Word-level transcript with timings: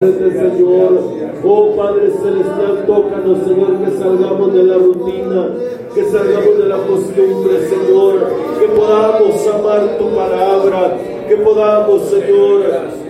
Señor, 0.00 1.00
oh 1.42 1.74
Padre 1.76 2.12
Celestial, 2.22 2.84
tócanos, 2.86 3.38
Señor, 3.44 3.84
que 3.84 3.90
salgamos 3.98 4.54
de 4.54 4.62
la 4.62 4.78
rutina, 4.78 5.48
que 5.92 6.04
salgamos 6.04 6.56
de 6.56 6.66
la 6.66 6.76
costumbre, 6.76 7.68
Señor, 7.68 8.32
que 8.60 8.68
podamos 8.68 9.48
amar 9.48 9.98
tu 9.98 10.08
palabra, 10.14 10.96
que 11.28 11.36
podamos, 11.36 12.08
Señor, 12.08 12.64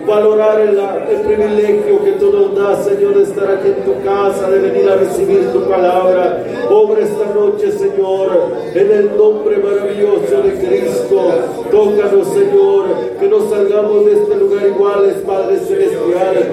valorar 0.05 0.59
el, 0.59 0.77
privilegio 1.21 2.03
que 2.03 2.11
tú 2.13 2.31
nos 2.33 2.55
das, 2.55 2.85
Señor, 2.85 3.15
de 3.15 3.23
estar 3.23 3.49
aquí 3.49 3.69
en 3.69 3.85
tu 3.85 4.03
casa, 4.03 4.49
de 4.49 4.59
venir 4.59 4.89
a 4.89 4.95
recibir 4.95 5.51
tu 5.53 5.63
palabra. 5.63 6.43
Obra 6.69 7.01
esta 7.01 7.33
noche, 7.33 7.71
Señor, 7.71 8.29
en 8.73 8.91
el 8.91 9.15
nombre 9.15 9.57
maravilloso 9.57 10.41
de 10.43 10.53
Cristo. 10.53 11.31
Tócanos, 11.71 12.27
Señor, 12.27 12.85
que 13.19 13.27
no 13.27 13.49
salgamos 13.49 14.05
de 14.05 14.13
este 14.13 14.35
lugar 14.35 14.67
iguales, 14.67 15.15
Padre 15.25 15.57
Celestial. 15.59 16.49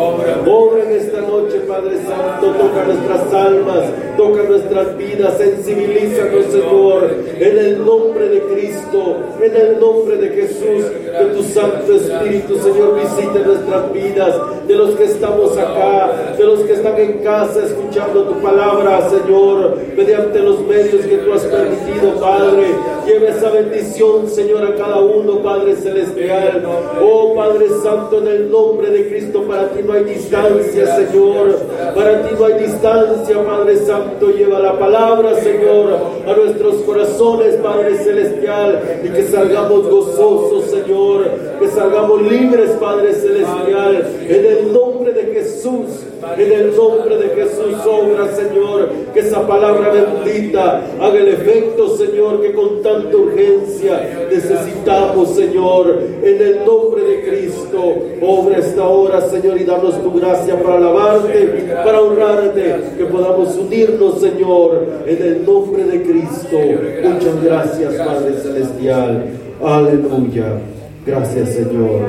Obra 0.00 0.84
en 0.84 0.92
esta 0.92 1.20
noche, 1.20 1.60
Padre 1.68 1.96
Santo, 1.96 2.46
toca 2.46 2.84
nuestras 2.84 3.34
almas, 3.34 3.84
toca 4.16 4.42
nuestras 4.44 4.96
vidas, 4.96 5.36
sensibilízanos, 5.36 6.46
Señor, 6.46 7.10
en 7.38 7.58
el 7.58 7.84
nombre 7.84 8.28
de 8.28 8.40
Cristo, 8.40 9.16
en 9.42 9.54
el 9.54 9.78
nombre 9.78 10.16
de 10.16 10.28
Jesús, 10.30 10.84
que 11.18 11.24
tu 11.34 11.42
Santo 11.42 11.94
Espíritu, 11.94 12.56
Señor, 12.58 12.98
visite 12.98 13.44
nuestras 13.44 13.92
vidas, 13.92 14.36
de 14.66 14.76
los 14.76 14.90
que 14.94 15.04
estamos 15.04 15.56
acá, 15.58 16.34
de 16.38 16.44
los 16.44 16.60
que 16.60 16.72
están 16.74 16.96
en 16.98 17.18
casa 17.18 17.64
escuchando 17.64 18.22
tu 18.24 18.40
palabra, 18.40 19.08
Señor, 19.10 19.76
mediante 19.96 20.38
los 20.38 20.60
medios 20.60 21.04
que 21.04 21.16
tú 21.18 21.32
has 21.32 21.42
permitido, 21.44 22.14
Padre. 22.20 22.68
Lleve 23.04 23.30
esa 23.30 23.50
bendición, 23.50 24.28
Señor, 24.28 24.64
a 24.64 24.76
cada 24.76 25.00
uno, 25.00 25.42
Padre 25.42 25.74
Celestial. 25.74 26.64
Oh, 27.02 27.34
Padre 27.34 27.66
Santo, 27.82 28.18
en 28.18 28.28
el 28.28 28.50
nombre 28.50 28.90
de 28.90 29.08
Cristo, 29.08 29.42
para 29.42 29.68
ti 29.70 29.82
no 29.90 29.96
hay 29.96 30.04
distancia, 30.04 30.96
Señor. 30.96 31.58
Para 31.94 32.22
ti 32.22 32.34
no 32.38 32.44
hay 32.44 32.64
distancia, 32.64 33.44
Padre 33.44 33.76
Santo. 33.78 34.30
Lleva 34.30 34.60
la 34.60 34.78
palabra, 34.78 35.34
Señor, 35.34 35.98
a 36.26 36.32
nuestros 36.32 36.76
corazones, 36.86 37.56
Padre 37.56 37.96
Celestial, 37.96 39.00
y 39.02 39.08
que 39.08 39.24
salgamos 39.24 39.88
gozosos, 39.88 40.70
Señor. 40.70 41.24
Que 41.58 41.68
salgamos 41.68 42.22
libres, 42.22 42.70
Padre 42.80 43.14
Celestial. 43.14 44.06
En 44.28 44.44
el 44.44 44.72
nombre 44.72 45.12
de 45.12 45.34
Jesús, 45.34 46.04
en 46.38 46.52
el 46.52 46.76
nombre 46.76 47.16
de 47.16 47.28
Jesús, 47.30 47.74
obra, 47.84 48.28
Señor. 48.34 48.88
Que 49.12 49.20
esa 49.20 49.46
palabra 49.46 49.90
bendita 49.90 50.82
haga 51.00 51.18
el 51.18 51.28
efecto, 51.28 51.96
Señor, 51.96 52.40
que 52.40 52.52
con 52.52 52.82
tanta 52.82 53.16
urgencia 53.16 54.26
necesitamos, 54.30 55.30
Señor. 55.30 55.98
En 56.22 56.40
el 56.40 56.64
nombre 56.64 57.02
de 57.02 57.28
Cristo, 57.28 57.94
obra 58.22 58.58
esta 58.58 58.86
hora, 58.86 59.20
Señor, 59.22 59.60
y 59.60 59.64
tu 59.80 60.12
gracia 60.12 60.60
para 60.62 60.76
alabarte, 60.76 61.66
para 61.84 62.00
honrarte, 62.00 62.74
que 62.96 63.04
podamos 63.06 63.56
unirnos, 63.56 64.20
Señor, 64.20 64.86
en 65.06 65.22
el 65.22 65.46
nombre 65.46 65.84
de 65.84 66.02
Cristo. 66.02 66.58
Muchas 67.02 67.44
gracias, 67.44 67.94
Padre 67.94 68.34
Celestial. 68.42 69.24
Aleluya. 69.62 70.58
Gracias, 71.06 71.50
Señor. 71.50 72.02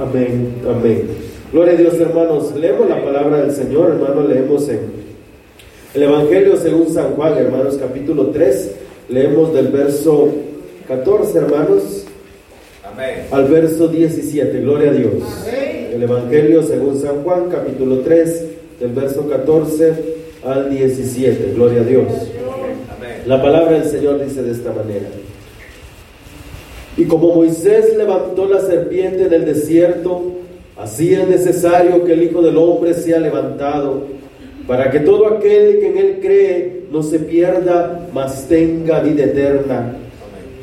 Amén, 0.00 0.54
amén. 0.68 1.08
Gloria 1.52 1.74
a 1.74 1.76
Dios, 1.76 1.94
hermanos. 1.94 2.54
Leemos 2.54 2.88
la 2.88 3.02
palabra 3.02 3.38
del 3.38 3.52
Señor, 3.52 3.90
hermanos. 3.90 4.28
Leemos 4.28 4.68
en 4.68 4.80
el 5.94 6.02
Evangelio 6.02 6.56
según 6.56 6.88
San 6.88 7.14
Juan, 7.14 7.36
hermanos, 7.38 7.78
capítulo 7.80 8.26
3. 8.26 8.72
Leemos 9.08 9.54
del 9.54 9.68
verso 9.68 10.28
14, 10.86 11.38
hermanos. 11.38 12.07
Al 13.30 13.44
verso 13.48 13.88
17. 13.88 14.60
Gloria 14.60 14.90
a 14.90 14.94
Dios. 14.94 15.12
El 15.92 16.02
Evangelio 16.02 16.62
según 16.62 17.00
San 17.00 17.22
Juan, 17.22 17.48
capítulo 17.50 18.00
3, 18.00 18.44
del 18.80 18.92
verso 18.92 19.28
14 19.28 19.92
al 20.44 20.70
17. 20.70 21.52
Gloria 21.54 21.82
a 21.82 21.84
Dios. 21.84 22.06
La 23.26 23.42
palabra 23.42 23.78
del 23.78 23.88
Señor 23.88 24.24
dice 24.24 24.42
de 24.42 24.52
esta 24.52 24.72
manera. 24.72 25.08
Y 26.96 27.04
como 27.04 27.34
Moisés 27.34 27.96
levantó 27.96 28.48
la 28.48 28.60
serpiente 28.60 29.26
en 29.26 29.32
el 29.32 29.44
desierto, 29.44 30.32
así 30.76 31.14
es 31.14 31.28
necesario 31.28 32.04
que 32.04 32.14
el 32.14 32.24
Hijo 32.24 32.42
del 32.42 32.56
Hombre 32.56 32.94
sea 32.94 33.20
levantado, 33.20 34.04
para 34.66 34.90
que 34.90 35.00
todo 35.00 35.28
aquel 35.28 35.78
que 35.78 35.86
en 35.86 35.98
él 35.98 36.18
cree 36.20 36.82
no 36.90 37.02
se 37.02 37.20
pierda, 37.20 38.08
mas 38.12 38.48
tenga 38.48 39.00
vida 39.00 39.24
eterna. 39.24 39.96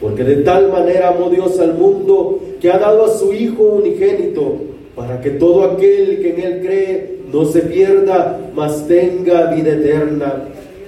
Porque 0.05 0.23
de 0.23 0.43
tal 0.43 0.71
manera 0.71 1.09
amó 1.09 1.31
Dios 1.31 1.59
al 1.59 1.73
mundo 1.73 2.39
que 2.61 2.69
ha 2.69 2.77
dado 2.77 3.05
a 3.05 3.09
su 3.09 3.33
Hijo 3.33 3.63
unigénito, 3.63 4.57
para 4.95 5.19
que 5.19 5.31
todo 5.31 5.63
aquel 5.63 6.21
que 6.21 6.29
en 6.29 6.41
él 6.41 6.61
cree 6.63 7.15
no 7.33 7.45
se 7.45 7.61
pierda, 7.61 8.39
mas 8.53 8.87
tenga 8.87 9.51
vida 9.51 9.71
eterna. 9.71 10.43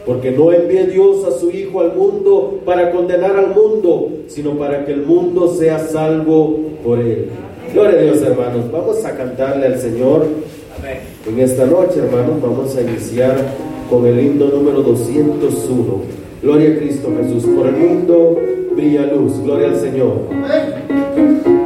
Porque 0.06 0.30
no 0.30 0.54
envió 0.54 0.86
Dios 0.86 1.26
a 1.26 1.32
su 1.32 1.50
Hijo 1.50 1.82
al 1.82 1.96
mundo 1.96 2.60
para 2.64 2.92
condenar 2.92 3.36
al 3.36 3.56
mundo, 3.56 4.10
sino 4.28 4.52
para 4.52 4.86
que 4.86 4.92
el 4.92 5.02
mundo 5.02 5.48
sea 5.48 5.80
salvo 5.80 6.60
por 6.84 7.00
él. 7.00 7.30
Gloria 7.74 8.00
a 8.00 8.04
Dios, 8.04 8.22
hermanos. 8.22 8.72
Vamos 8.72 9.04
a 9.04 9.18
cantarle 9.18 9.66
al 9.66 9.80
Señor. 9.80 10.28
En 11.28 11.40
esta 11.40 11.66
noche, 11.66 12.02
hermanos, 12.02 12.40
vamos 12.40 12.78
a 12.78 12.82
iniciar 12.84 13.36
con 13.90 14.06
el 14.06 14.20
himno 14.20 14.46
número 14.46 14.84
201. 14.84 16.02
Gloria 16.44 16.70
a 16.70 16.78
Cristo 16.78 17.12
Jesús. 17.20 17.46
Por 17.56 17.66
el 17.66 17.74
mundo 17.78 18.38
brilla 18.78 19.08
luz. 19.08 19.42
Gloria 19.44 19.70
al 19.70 19.80
Señor. 19.80 21.57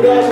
Bye. 0.00 0.28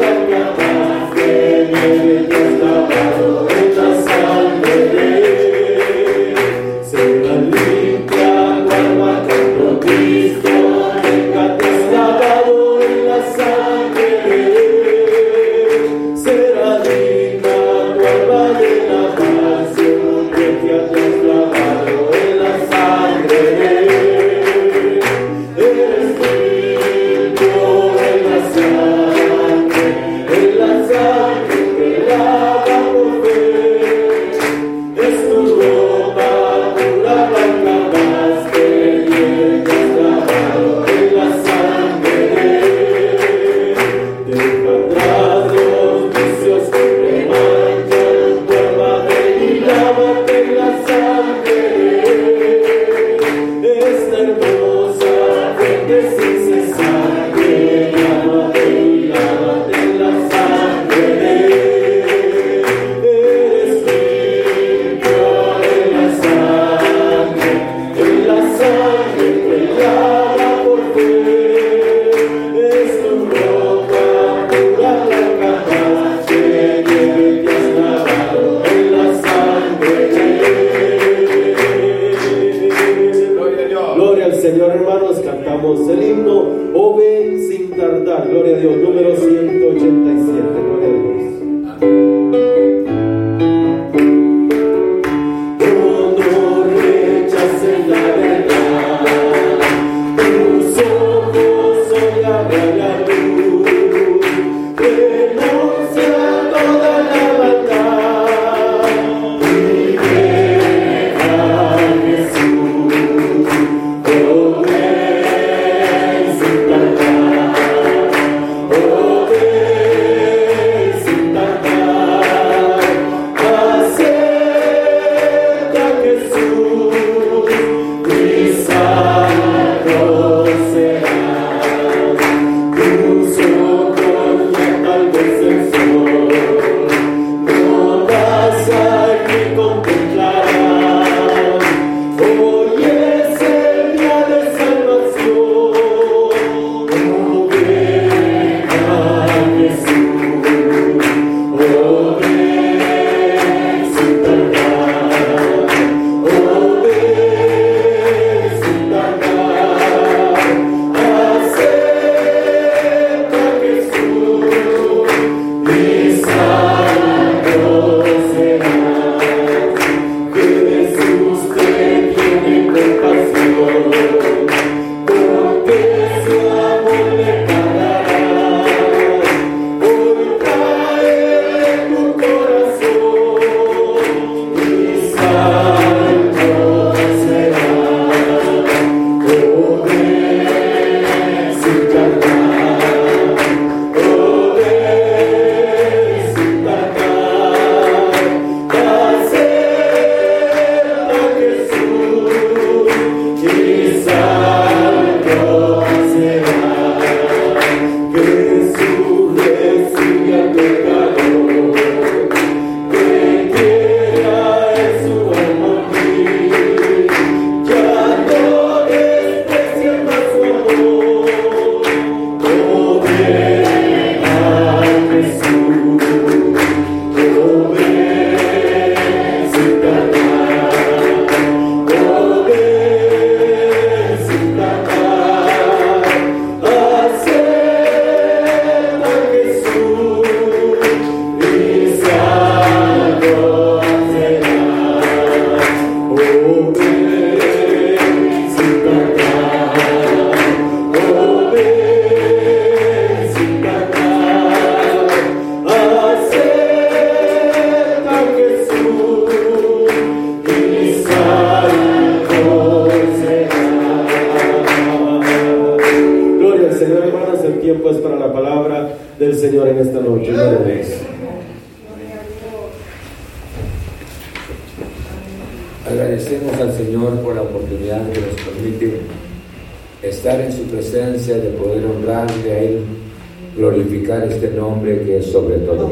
Nombre 284.67 285.03
que 285.03 285.19
es 285.19 285.27
sobre 285.27 285.58
todo. 285.58 285.91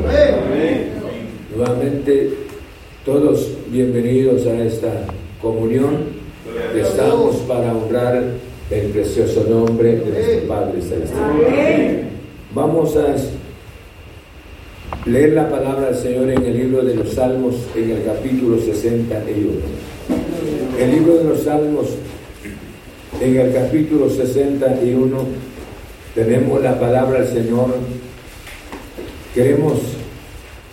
Nuevamente, 1.56 2.30
todos 3.04 3.50
bienvenidos 3.68 4.46
a 4.46 4.64
esta 4.64 5.06
comunión. 5.40 6.24
Estamos 6.74 7.36
para 7.48 7.72
honrar 7.72 8.22
el 8.70 8.86
precioso 8.88 9.44
nombre 9.48 9.96
de 9.96 10.10
nuestro 10.10 10.48
Padre 10.48 10.82
Celestial. 10.82 12.08
Vamos 12.52 12.96
a 12.96 13.14
leer 15.08 15.32
la 15.34 15.48
palabra 15.48 15.86
del 15.86 15.94
Señor 15.94 16.30
en 16.30 16.44
el 16.44 16.56
libro 16.56 16.82
de 16.82 16.96
los 16.96 17.10
Salmos, 17.10 17.54
en 17.76 17.90
el 17.92 18.04
capítulo 18.04 18.58
61. 18.58 19.50
El 20.80 20.90
libro 20.90 21.18
de 21.18 21.24
los 21.24 21.42
Salmos, 21.42 21.86
en 23.20 23.36
el 23.36 23.52
capítulo 23.52 24.10
61, 24.10 25.18
tenemos 26.16 26.60
la 26.60 26.78
palabra 26.80 27.20
del 27.20 27.32
Señor. 27.32 27.74
Queremos 29.34 29.80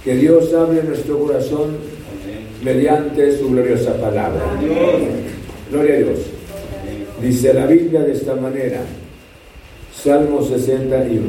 que 0.03 0.15
Dios 0.17 0.53
hable 0.53 0.83
nuestro 0.83 1.17
corazón 1.17 1.77
mediante 2.63 3.35
su 3.35 3.49
gloriosa 3.49 3.95
palabra. 3.97 4.39
Gloria 5.71 5.95
a 5.95 5.97
Dios. 5.97 6.19
Dice 7.19 7.55
la 7.55 7.65
Biblia 7.65 8.01
de 8.01 8.13
esta 8.13 8.35
manera, 8.35 8.81
Salmo 9.95 10.43
61. 10.43 11.21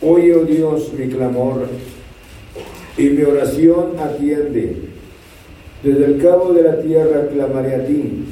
Oye, 0.00 0.32
oh 0.32 0.44
Dios, 0.44 0.92
mi 0.92 1.08
clamor 1.08 1.66
y 2.96 3.02
mi 3.02 3.22
oración 3.24 3.98
atiende. 3.98 4.76
Desde 5.82 6.04
el 6.04 6.22
cabo 6.22 6.52
de 6.52 6.62
la 6.62 6.80
tierra 6.80 7.28
clamaré 7.32 7.74
a 7.74 7.84
ti. 7.84 8.24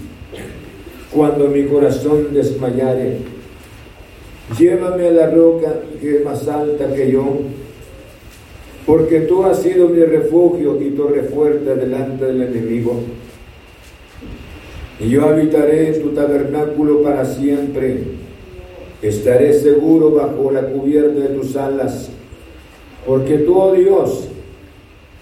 Cuando 1.13 1.49
mi 1.49 1.65
corazón 1.65 2.29
desmayare, 2.33 3.19
llévame 4.57 5.09
a 5.09 5.11
la 5.11 5.31
roca 5.31 5.75
que 6.01 6.19
es 6.19 6.25
más 6.25 6.47
alta 6.47 6.93
que 6.95 7.11
yo, 7.11 7.41
porque 8.87 9.21
tú 9.21 9.45
has 9.45 9.63
sido 9.63 9.89
mi 9.89 10.01
refugio 10.03 10.81
y 10.81 10.91
torre 10.91 11.23
fuerte 11.25 11.75
delante 11.75 12.25
del 12.25 12.43
enemigo. 12.43 13.01
Y 15.01 15.11
yo 15.11 15.27
habitaré 15.27 15.95
en 15.95 16.03
tu 16.03 16.11
tabernáculo 16.11 17.03
para 17.03 17.25
siempre 17.25 18.17
Estaré 19.03 19.53
seguro 19.53 20.11
bajo 20.11 20.51
la 20.51 20.63
cubierta 20.63 21.21
de 21.21 21.29
tus 21.29 21.55
alas, 21.55 22.09
porque 23.07 23.39
tú, 23.39 23.59
oh 23.59 23.73
Dios, 23.73 24.29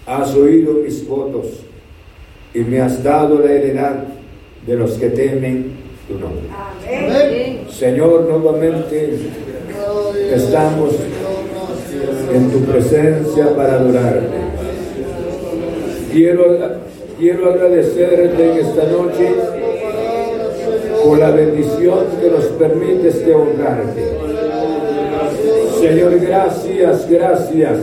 has 0.05 0.33
oído 0.33 0.75
mis 0.75 1.05
votos 1.07 1.47
y 2.53 2.59
me 2.59 2.79
has 2.79 3.03
dado 3.03 3.39
la 3.39 3.51
heredad 3.51 4.05
de 4.65 4.75
los 4.75 4.93
que 4.93 5.09
temen 5.09 5.73
tu 6.07 6.17
nombre. 6.17 6.47
Amén. 6.49 7.67
Señor, 7.69 8.27
nuevamente 8.29 9.17
estamos 10.31 10.93
en 12.35 12.51
tu 12.51 12.59
presencia 12.59 13.55
para 13.55 13.75
adorarte. 13.75 14.27
Quiero, 16.11 16.57
quiero 17.17 17.49
agradecerte 17.49 18.51
en 18.51 18.57
esta 18.57 18.83
noche 18.87 19.35
por 21.03 21.17
la 21.17 21.31
bendición 21.31 21.99
que 22.19 22.29
nos 22.29 22.45
permites 22.45 23.25
de 23.25 23.35
honrarte. 23.35 24.03
Señor, 25.79 26.19
gracias, 26.19 27.09
gracias 27.09 27.77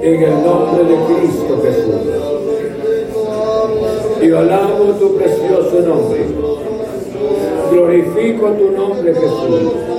en 0.00 0.22
el 0.22 0.30
nombre 0.42 0.84
de 0.84 0.96
Cristo 1.06 1.62
Jesús. 1.62 1.94
Y 4.22 4.32
alabo 4.32 4.84
tu 4.98 5.16
precioso 5.16 5.80
nombre. 5.86 6.20
Glorifico 7.70 8.48
tu 8.52 8.70
nombre, 8.70 9.14
Jesús. 9.14 9.97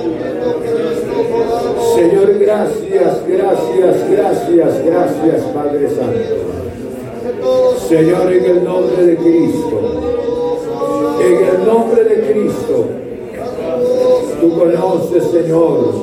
Señor, 1.94 2.38
gracias, 2.38 3.26
gracias, 3.26 4.10
gracias, 4.10 4.84
gracias, 4.84 5.42
Padre 5.52 5.88
Santo. 5.88 6.40
Señor, 7.88 8.32
en 8.32 8.44
el 8.44 8.64
nombre 8.64 9.06
de 9.06 9.16
Cristo. 9.16 9.80
En 11.20 11.44
el 11.44 11.66
nombre 11.66 12.04
de 12.04 12.32
Cristo, 12.32 12.86
tú 14.40 14.58
conoces, 14.58 15.24
Señor, 15.24 15.94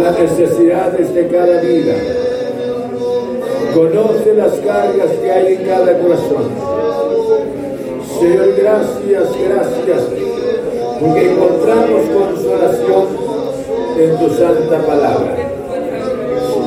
las 0.00 0.18
necesidades 0.18 1.14
de 1.14 1.28
cada 1.28 1.60
vida. 1.60 1.94
Conoce 3.74 4.34
las 4.34 4.52
cargas 4.54 5.10
que 5.22 5.30
hay 5.30 5.54
en 5.54 5.64
cada 5.64 5.98
corazón. 5.98 6.48
Señor, 8.18 8.54
gracias, 8.56 9.28
gracias, 9.44 10.02
porque 10.98 11.30
encontramos 11.30 12.00
consolación 12.08 13.27
en 13.98 14.18
tu 14.18 14.30
santa 14.34 14.78
palabra. 14.86 15.36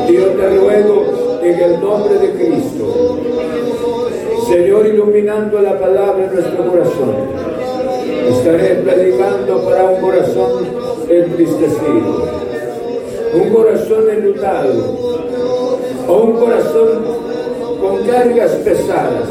Dios 0.08 0.26
te 0.36 0.50
ruego 0.58 1.40
en 1.42 1.60
el 1.60 1.82
nombre 1.82 2.16
de 2.20 2.32
Cristo 2.34 3.12
Señor, 4.52 4.86
iluminando 4.86 5.62
la 5.62 5.80
palabra 5.80 6.26
en 6.26 6.34
nuestro 6.34 6.70
corazón. 6.70 7.16
Estaré 8.28 8.82
predicando 8.84 9.64
para 9.64 9.86
un 9.86 10.02
corazón 10.02 10.66
entristecido, 11.08 12.28
un 13.34 13.50
corazón 13.54 14.10
enlutado, 14.10 14.74
o 16.06 16.18
un 16.18 16.34
corazón 16.34 16.90
con 17.80 18.06
cargas 18.06 18.52
pesadas. 18.66 19.30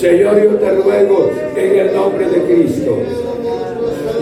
Señor, 0.00 0.44
yo 0.44 0.50
te 0.58 0.70
ruego 0.76 1.30
en 1.56 1.78
el 1.80 1.96
nombre 1.96 2.28
de 2.28 2.42
Cristo, 2.42 2.96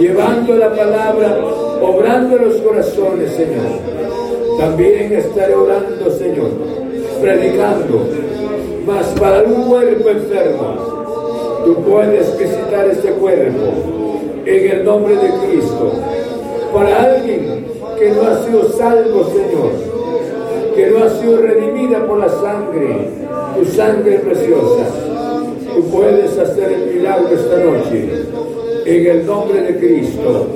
llevando 0.00 0.54
la 0.54 0.74
palabra, 0.74 1.38
obrando 1.82 2.36
los 2.36 2.56
corazones, 2.56 3.32
Señor. 3.32 4.58
También 4.58 5.12
estaré 5.12 5.54
orando, 5.54 6.10
Señor, 6.10 6.50
predicando 7.20 8.22
mas 8.86 9.06
para 9.18 9.42
un 9.44 9.62
cuerpo 9.68 10.08
enfermo, 10.10 11.62
tú 11.64 11.74
puedes 11.82 12.36
visitar 12.36 12.88
este 12.88 13.10
cuerpo 13.12 13.72
en 14.44 14.70
el 14.70 14.84
nombre 14.84 15.14
de 15.16 15.30
Cristo. 15.46 15.92
Para 16.74 17.02
alguien 17.02 17.66
que 17.98 18.10
no 18.10 18.22
ha 18.22 18.44
sido 18.44 18.72
salvo, 18.72 19.24
Señor, 19.24 20.74
que 20.74 20.86
no 20.90 21.04
ha 21.04 21.10
sido 21.10 21.36
redimida 21.38 22.04
por 22.06 22.18
la 22.18 22.28
sangre, 22.28 23.08
tu 23.56 23.64
sangre 23.66 24.18
preciosa, 24.18 24.86
tú 25.74 25.84
puedes 25.90 26.36
hacer 26.38 26.72
el 26.72 26.96
milagro 26.96 27.28
esta 27.28 27.58
noche 27.58 28.08
en 28.84 29.06
el 29.06 29.26
nombre 29.26 29.60
de 29.60 29.78
Cristo. 29.78 30.46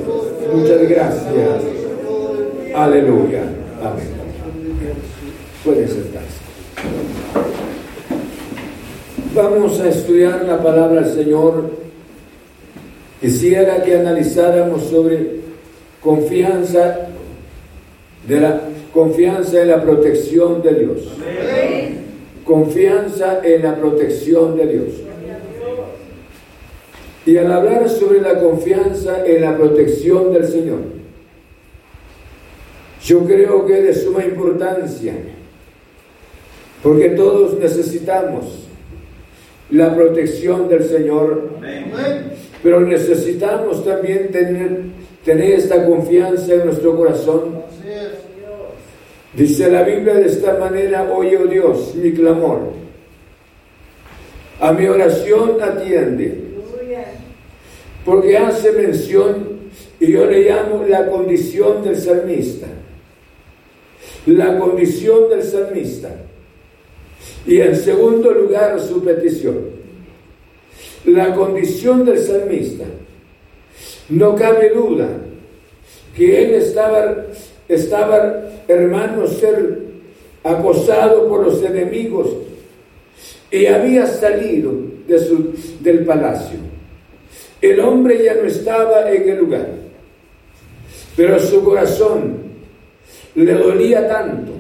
Muchas 0.53 0.89
gracias. 0.89 1.63
Aleluya. 2.75 3.43
Amén. 3.83 4.07
Pueden 5.65 5.89
sentarse. 5.89 6.47
Vamos 9.35 9.81
a 9.81 9.89
estudiar 9.89 10.45
la 10.45 10.63
palabra 10.63 11.03
del 11.03 11.15
Señor. 11.15 11.71
Quisiera 13.21 13.83
que 13.83 13.97
analizáramos 13.97 14.85
sobre 14.85 15.37
confianza 16.01 17.09
de 18.27 18.41
la 18.41 18.61
confianza 18.93 19.63
en 19.63 19.69
la 19.69 19.83
protección 19.83 20.63
de 20.63 20.75
Dios. 20.75 21.13
Confianza 22.45 23.41
en 23.43 23.63
la 23.63 23.77
protección 23.77 24.57
de 24.57 24.67
Dios. 24.67 25.06
Y 27.27 27.37
al 27.39 27.51
hablar 27.51 27.91
sobre 27.91 28.21
la 28.21 28.39
confianza 28.39 29.27
en 29.27 29.43
la 29.43 29.57
protección 29.57 30.33
del 30.33 30.47
Señor, 30.47 30.79
yo 33.05 33.25
creo 33.25 33.67
que 33.67 33.79
es 33.79 33.85
de 33.85 33.95
suma 33.95 34.25
importancia, 34.25 35.13
porque 36.85 37.11
todos 37.11 37.59
necesitamos 37.59 38.69
la 39.71 39.93
protección 39.95 40.69
del 40.69 40.85
Señor. 40.85 41.51
Pero 42.63 42.81
necesitamos 42.81 43.85
también 43.85 44.31
tener, 44.31 44.83
tener 45.25 45.53
esta 45.53 45.85
confianza 45.85 46.55
en 46.55 46.67
nuestro 46.67 46.97
corazón. 46.97 47.63
Dice 49.35 49.71
la 49.71 49.83
Biblia 49.83 50.15
de 50.15 50.27
esta 50.27 50.59
manera, 50.59 51.13
oye 51.13 51.37
oh 51.37 51.47
Dios 51.47 51.95
mi 51.97 52.13
clamor. 52.13 52.73
A 54.61 54.73
mi 54.73 54.87
oración 54.87 55.59
atiende. 55.61 56.56
Porque 58.07 58.39
hace 58.39 58.71
mención, 58.71 59.59
y 59.99 60.13
yo 60.13 60.27
le 60.27 60.49
llamo 60.49 60.85
la 60.89 61.11
condición 61.11 61.83
del 61.83 61.97
salmista. 61.97 62.69
La 64.27 64.59
condición 64.61 65.29
del 65.29 65.43
salmista. 65.43 66.15
Y 67.45 67.61
en 67.61 67.75
segundo 67.75 68.31
lugar, 68.31 68.81
su 68.81 69.03
petición. 69.03 69.59
La 71.05 71.35
condición 71.35 72.05
del 72.05 72.19
salmista. 72.21 72.85
No 74.09 74.37
cabe 74.37 74.71
duda 74.71 75.09
que 76.15 76.45
él 76.45 76.55
estaba, 76.55 77.27
estaba 77.69 78.51
hermano, 78.69 79.27
ser 79.27 79.81
acosado 80.45 81.29
por 81.29 81.45
los 81.45 81.61
enemigos 81.65 82.29
y 83.51 83.67
había 83.67 84.07
salido 84.07 84.73
de 85.09 85.19
su, 85.19 85.55
del 85.81 86.05
palacio. 86.05 86.76
El 87.61 87.81
hombre 87.81 88.23
ya 88.23 88.35
no 88.35 88.47
estaba 88.47 89.11
en 89.11 89.29
el 89.29 89.39
lugar, 89.39 89.67
pero 91.17 91.39
su 91.39 91.65
corazón 91.65 92.37
le 93.35 93.53
dolía 93.53 94.09
tanto 94.09 94.53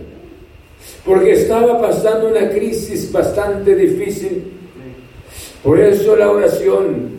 porque 1.05 1.33
estaba 1.33 1.81
pasando 1.81 2.29
una 2.29 2.50
crisis 2.50 3.12
bastante 3.12 3.75
difícil. 3.75 4.53
Por 5.62 5.79
eso 5.81 6.17
la 6.17 6.31
oración 6.31 7.17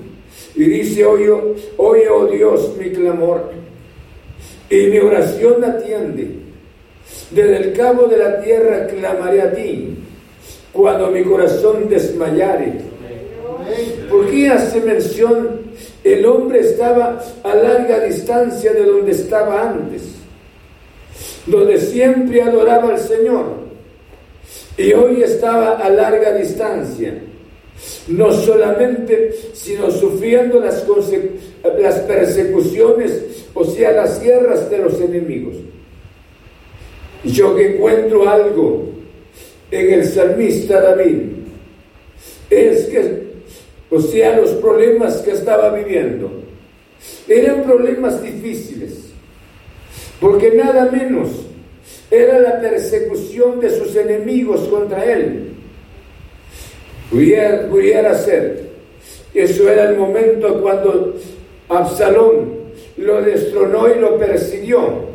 y 0.55 0.63
dice, 0.63 1.05
oye, 1.05 1.29
oh 1.77 2.25
Dios, 2.25 2.75
mi 2.77 2.89
clamor, 2.89 3.51
y 4.69 4.87
mi 4.87 4.97
oración 4.99 5.63
atiende. 5.63 6.31
Desde 7.31 7.57
el 7.57 7.73
cabo 7.73 8.07
de 8.07 8.17
la 8.17 8.41
tierra 8.41 8.87
clamaré 8.87 9.41
a 9.41 9.53
ti, 9.53 9.95
cuando 10.73 11.11
mi 11.11 11.23
corazón 11.23 11.87
desmayare. 11.87 12.73
¿Por 14.09 14.29
qué 14.29 14.49
hace 14.49 14.81
mención? 14.81 15.56
El 16.03 16.25
hombre 16.25 16.59
estaba 16.59 17.23
a 17.43 17.55
larga 17.55 17.99
distancia 18.01 18.73
de 18.73 18.83
donde 18.83 19.11
estaba 19.11 19.69
antes, 19.69 20.03
donde 21.45 21.79
siempre 21.79 22.41
adoraba 22.41 22.89
al 22.89 22.99
Señor, 22.99 23.67
y 24.77 24.93
hoy 24.93 25.23
estaba 25.23 25.77
a 25.77 25.89
larga 25.89 26.33
distancia 26.33 27.13
no 28.07 28.31
solamente, 28.31 29.33
sino 29.53 29.91
sufriendo 29.91 30.59
las, 30.59 30.83
persecuciones, 31.99 33.45
o 33.53 33.63
sea, 33.65 33.91
las 33.91 34.21
guerras 34.21 34.69
de 34.69 34.77
los 34.79 34.99
enemigos. 34.99 35.55
Yo 37.23 37.55
que 37.55 37.75
encuentro 37.75 38.27
algo 38.27 38.89
en 39.71 39.93
el 39.93 40.05
salmista 40.05 40.81
David, 40.81 41.21
es 42.49 42.85
que, 42.85 43.26
o 43.89 44.01
sea, 44.01 44.37
los 44.37 44.51
problemas 44.51 45.17
que 45.17 45.31
estaba 45.31 45.69
viviendo, 45.69 46.29
eran 47.27 47.63
problemas 47.63 48.21
difíciles, 48.21 49.11
porque 50.19 50.51
nada 50.51 50.89
menos 50.91 51.29
era 52.09 52.39
la 52.39 52.59
persecución 52.59 53.59
de 53.59 53.69
sus 53.69 53.95
enemigos 53.95 54.61
contra 54.67 55.05
él. 55.05 55.53
Pudiera, 57.09 57.67
pudiera 57.69 58.13
ser. 58.15 58.67
Eso 59.33 59.69
era 59.69 59.89
el 59.89 59.97
momento 59.97 60.61
cuando 60.61 61.15
Absalón 61.69 62.57
lo 62.97 63.21
destronó 63.21 63.87
y 63.93 63.99
lo 63.99 64.17
persiguió. 64.17 65.07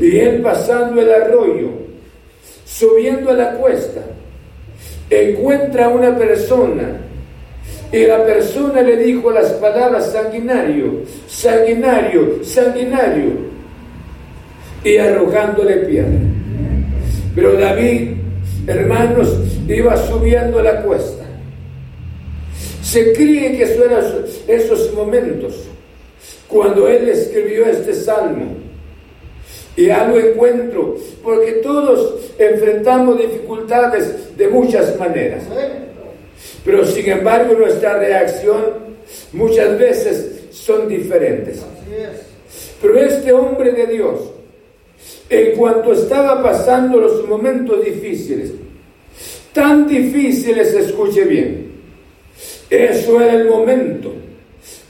Y 0.00 0.18
él 0.18 0.40
pasando 0.40 1.00
el 1.00 1.12
arroyo, 1.12 1.70
subiendo 2.64 3.30
a 3.30 3.34
la 3.34 3.52
cuesta, 3.56 4.02
encuentra 5.10 5.86
a 5.86 5.88
una 5.88 6.16
persona 6.16 7.01
y 7.92 8.06
la 8.06 8.24
persona 8.24 8.80
le 8.80 8.96
dijo 8.96 9.30
las 9.30 9.52
palabras 9.52 10.10
sanguinario, 10.12 11.02
sanguinario, 11.28 12.42
sanguinario, 12.42 13.52
y 14.82 14.96
arrojándole 14.96 15.76
piedra. 15.76 16.18
Pero 17.34 17.52
David, 17.52 18.12
hermanos, 18.66 19.38
iba 19.68 19.96
subiendo 20.08 20.62
la 20.62 20.82
cuesta. 20.82 21.24
Se 22.82 23.12
cree 23.12 23.56
que 23.56 23.62
eso 23.62 23.84
eran 23.84 24.04
esos 24.48 24.92
momentos 24.94 25.68
cuando 26.48 26.88
él 26.88 27.08
escribió 27.08 27.66
este 27.66 27.94
salmo. 27.94 28.56
Y 29.74 29.88
algo 29.88 30.18
encuentro, 30.18 30.96
porque 31.22 31.52
todos 31.62 32.16
enfrentamos 32.38 33.18
dificultades 33.18 34.36
de 34.36 34.48
muchas 34.48 34.98
maneras. 34.98 35.44
Pero 36.64 36.86
sin 36.86 37.08
embargo 37.10 37.54
nuestra 37.54 37.98
reacción 37.98 38.92
muchas 39.32 39.78
veces 39.78 40.42
son 40.50 40.88
diferentes. 40.88 41.62
Pero 42.80 42.98
este 42.98 43.32
hombre 43.32 43.72
de 43.72 43.86
Dios, 43.86 44.20
en 45.28 45.56
cuanto 45.56 45.92
estaba 45.92 46.42
pasando 46.42 46.98
los 46.98 47.26
momentos 47.28 47.84
difíciles, 47.84 48.52
tan 49.52 49.86
difíciles, 49.86 50.74
escuche 50.74 51.24
bien. 51.24 51.72
Eso 52.70 53.20
era 53.20 53.34
el 53.34 53.48
momento 53.48 54.12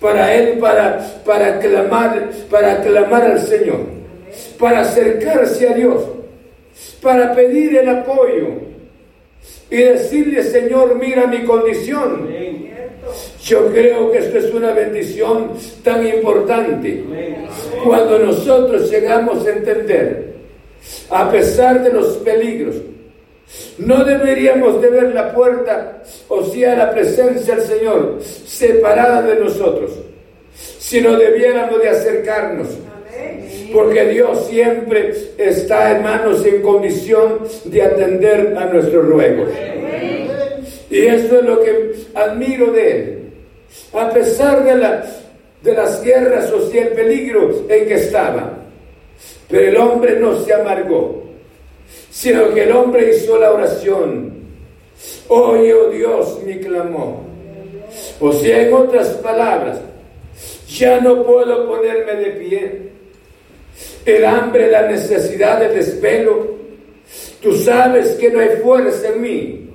para 0.01 0.35
él 0.35 0.59
para, 0.59 1.23
para, 1.25 1.59
clamar, 1.61 2.31
para 2.51 2.83
clamar 2.83 3.23
al 3.23 3.41
Señor, 3.41 3.81
para 4.59 4.81
acercarse 4.81 5.69
a 5.69 5.75
Dios, 5.75 6.03
para 7.01 7.35
pedir 7.35 7.77
el 7.77 7.89
apoyo 7.89 8.72
y 9.71 9.77
decirle, 9.77 10.43
Señor, 10.43 10.97
mira 10.97 11.27
mi 11.27 11.45
condición. 11.45 12.29
Yo 13.43 13.67
creo 13.73 14.13
que 14.13 14.19
esto 14.19 14.39
es 14.39 14.53
una 14.53 14.73
bendición 14.73 15.53
tan 15.83 16.07
importante. 16.07 17.05
Cuando 17.85 18.19
nosotros 18.19 18.91
llegamos 18.91 19.47
a 19.47 19.51
entender, 19.51 20.35
a 21.11 21.31
pesar 21.31 21.83
de 21.83 21.93
los 21.93 22.19
peligros, 22.19 22.77
no 23.79 24.05
deberíamos 24.05 24.81
de 24.81 24.89
ver 24.89 25.15
la 25.15 25.35
puerta, 25.35 26.03
o 26.29 26.45
sea, 26.45 26.77
la 26.77 26.91
presencia 26.93 27.57
del 27.57 27.65
Señor, 27.65 28.19
separada 28.23 29.23
de 29.23 29.37
nosotros, 29.37 29.91
sino 30.55 31.17
debiéramos 31.17 31.81
de 31.81 31.89
acercarnos. 31.89 32.69
Porque 33.73 34.05
Dios 34.07 34.47
siempre 34.49 35.13
está, 35.39 35.93
hermanos, 35.93 36.45
en 36.45 36.63
condición 36.63 37.41
de 37.65 37.83
atender 37.83 38.55
a 38.57 38.67
nuestros 38.67 39.07
ruegos. 39.07 39.49
Y 40.91 41.07
eso 41.07 41.39
es 41.39 41.45
lo 41.45 41.63
que 41.63 41.95
admiro 42.15 42.73
de 42.73 42.91
Él. 42.91 43.19
A 43.95 44.11
pesar 44.11 44.65
de, 44.65 44.77
la, 44.77 45.05
de 45.63 45.75
las 45.75 46.03
guerras 46.03 46.53
o 46.53 46.69
sea, 46.71 46.83
el 46.83 46.89
peligro 46.89 47.65
en 47.69 47.87
que 47.87 47.95
estaba. 47.95 48.59
Pero 49.49 49.69
el 49.69 49.77
hombre 49.77 50.19
no 50.21 50.39
se 50.41 50.53
amargó 50.53 51.23
sino 52.13 52.53
que 52.53 52.65
el 52.65 52.73
hombre 52.73 53.11
hizo 53.15 53.39
la 53.39 53.53
oración. 53.53 54.33
Oye, 55.29 55.75
oh 55.75 55.89
Dios, 55.89 56.39
mi 56.45 56.59
clamor. 56.59 57.17
O 58.21 58.33
sea, 58.33 58.63
en 58.63 58.75
otras 58.75 59.09
palabras, 59.15 59.81
ya 60.69 61.01
no 61.01 61.25
puedo 61.25 61.67
ponerme 61.67 62.15
de 62.17 62.31
pie. 62.33 62.92
El 64.05 64.25
hambre, 64.25 64.71
la 64.71 64.89
necesidad, 64.89 65.63
el 65.63 65.75
desvelo. 65.75 66.57
Tú 67.41 67.55
sabes 67.55 68.13
que 68.13 68.31
no 68.31 68.41
hay 68.41 68.51
fuerza 68.63 69.09
en 69.09 69.21
mí. 69.21 69.69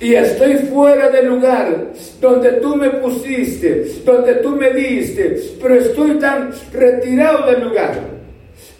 Y 0.00 0.14
estoy 0.14 0.54
fuera 0.72 1.10
del 1.10 1.26
lugar 1.26 1.92
donde 2.20 2.52
tú 2.52 2.76
me 2.76 2.88
pusiste, 2.90 3.84
donde 4.04 4.36
tú 4.36 4.50
me 4.56 4.70
diste, 4.70 5.36
pero 5.60 5.74
estoy 5.74 6.18
tan 6.18 6.50
retirado 6.72 7.50
del 7.50 7.64
lugar. 7.64 8.00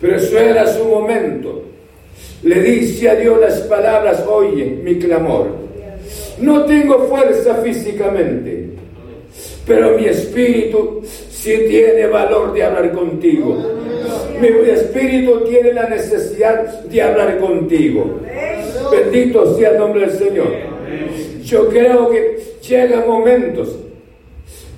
Pero 0.01 0.17
eso 0.17 0.39
era 0.39 0.67
su 0.67 0.85
momento 0.85 1.71
le 2.43 2.63
dice 2.63 3.11
a 3.11 3.17
Dios 3.17 3.39
las 3.41 3.61
palabras, 3.63 4.25
oye 4.27 4.65
mi 4.83 4.99
clamor. 4.99 5.49
No 6.41 6.65
tengo 6.65 7.07
fuerza 7.07 7.57
físicamente, 7.57 8.71
pero 9.67 9.97
mi 9.97 10.07
espíritu 10.07 11.03
sí 11.05 11.55
tiene 11.69 12.07
valor 12.07 12.55
de 12.55 12.65
hablar 12.65 12.93
contigo. 12.93 13.57
Mi 14.41 14.71
espíritu 14.71 15.45
tiene 15.45 15.75
la 15.75 15.89
necesidad 15.89 16.65
de 16.85 17.03
hablar 17.03 17.39
contigo. 17.39 18.21
Bendito 18.91 19.55
sea 19.55 19.73
el 19.73 19.79
nombre 19.79 20.07
del 20.07 20.19
Señor. 20.19 20.49
Yo 21.45 21.69
creo 21.69 22.11
que 22.11 22.39
llegan 22.67 23.07
momentos 23.07 23.77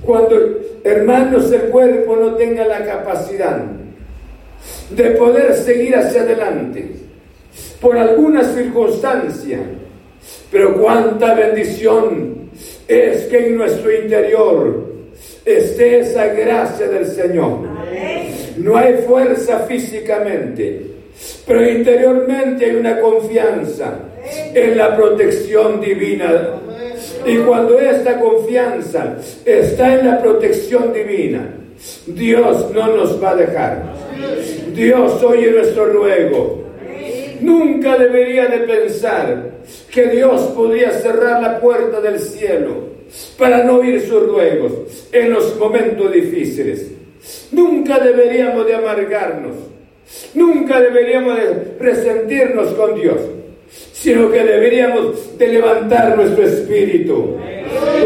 cuando, 0.02 0.36
hermanos, 0.82 1.52
el 1.52 1.62
cuerpo 1.62 2.16
no 2.16 2.34
tenga 2.34 2.64
la 2.64 2.84
capacidad 2.84 3.62
de 4.90 5.10
poder 5.12 5.54
seguir 5.54 5.96
hacia 5.96 6.22
adelante 6.22 6.96
por 7.80 7.96
alguna 7.96 8.42
circunstancia. 8.42 9.60
Pero 10.50 10.80
cuánta 10.80 11.34
bendición 11.34 12.50
es 12.88 13.22
que 13.24 13.46
en 13.46 13.56
nuestro 13.56 13.92
interior 13.92 14.92
esté 15.44 16.00
esa 16.00 16.26
gracia 16.26 16.88
del 16.88 17.06
Señor. 17.06 17.60
No 18.56 18.76
hay 18.76 18.94
fuerza 19.06 19.60
físicamente, 19.60 20.82
pero 21.46 21.68
interiormente 21.68 22.66
hay 22.66 22.76
una 22.76 23.00
confianza 23.00 23.98
en 24.54 24.76
la 24.76 24.96
protección 24.96 25.80
divina. 25.80 26.50
Y 27.26 27.36
cuando 27.38 27.78
esta 27.78 28.18
confianza 28.18 29.16
está 29.44 29.98
en 29.98 30.06
la 30.06 30.20
protección 30.20 30.92
divina, 30.92 31.54
Dios 32.06 32.70
no 32.72 32.96
nos 32.96 33.22
va 33.22 33.30
a 33.30 33.36
dejar. 33.36 33.82
Dios 34.74 35.22
oye 35.22 35.50
nuestro 35.50 35.86
ruego. 35.86 36.62
Nunca 37.40 37.98
debería 37.98 38.46
de 38.46 38.58
pensar 38.58 39.50
que 39.90 40.06
Dios 40.08 40.42
podría 40.54 40.90
cerrar 40.92 41.42
la 41.42 41.60
puerta 41.60 42.00
del 42.00 42.20
cielo 42.20 42.92
para 43.36 43.64
no 43.64 43.78
oír 43.78 44.00
sus 44.00 44.26
ruegos 44.28 44.72
en 45.12 45.32
los 45.32 45.56
momentos 45.58 46.12
difíciles. 46.12 46.92
Nunca 47.52 47.98
deberíamos 47.98 48.66
de 48.66 48.74
amargarnos, 48.74 49.56
nunca 50.34 50.80
deberíamos 50.80 51.36
de 51.36 51.76
resentirnos 51.78 52.72
con 52.74 53.00
Dios, 53.00 53.20
sino 53.92 54.30
que 54.30 54.42
deberíamos 54.42 55.38
de 55.38 55.48
levantar 55.48 56.16
nuestro 56.16 56.44
espíritu, 56.44 57.36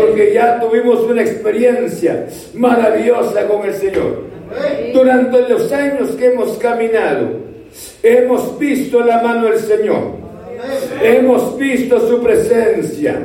porque 0.00 0.33
ya 0.35 0.61
tuvimos 0.61 1.00
una 1.00 1.22
experiencia 1.22 2.26
maravillosa 2.55 3.46
con 3.46 3.66
el 3.66 3.74
Señor. 3.74 4.24
Durante 4.92 5.48
los 5.48 5.72
años 5.72 6.11
que 6.11 6.26
hemos 6.26 6.57
caminado, 6.59 7.31
hemos 8.02 8.59
visto 8.59 9.00
la 9.00 9.22
mano 9.22 9.46
del 9.46 9.59
Señor 9.59 10.26
Hemos 11.02 11.59
visto 11.59 12.09
su 12.09 12.22
presencia. 12.22 13.20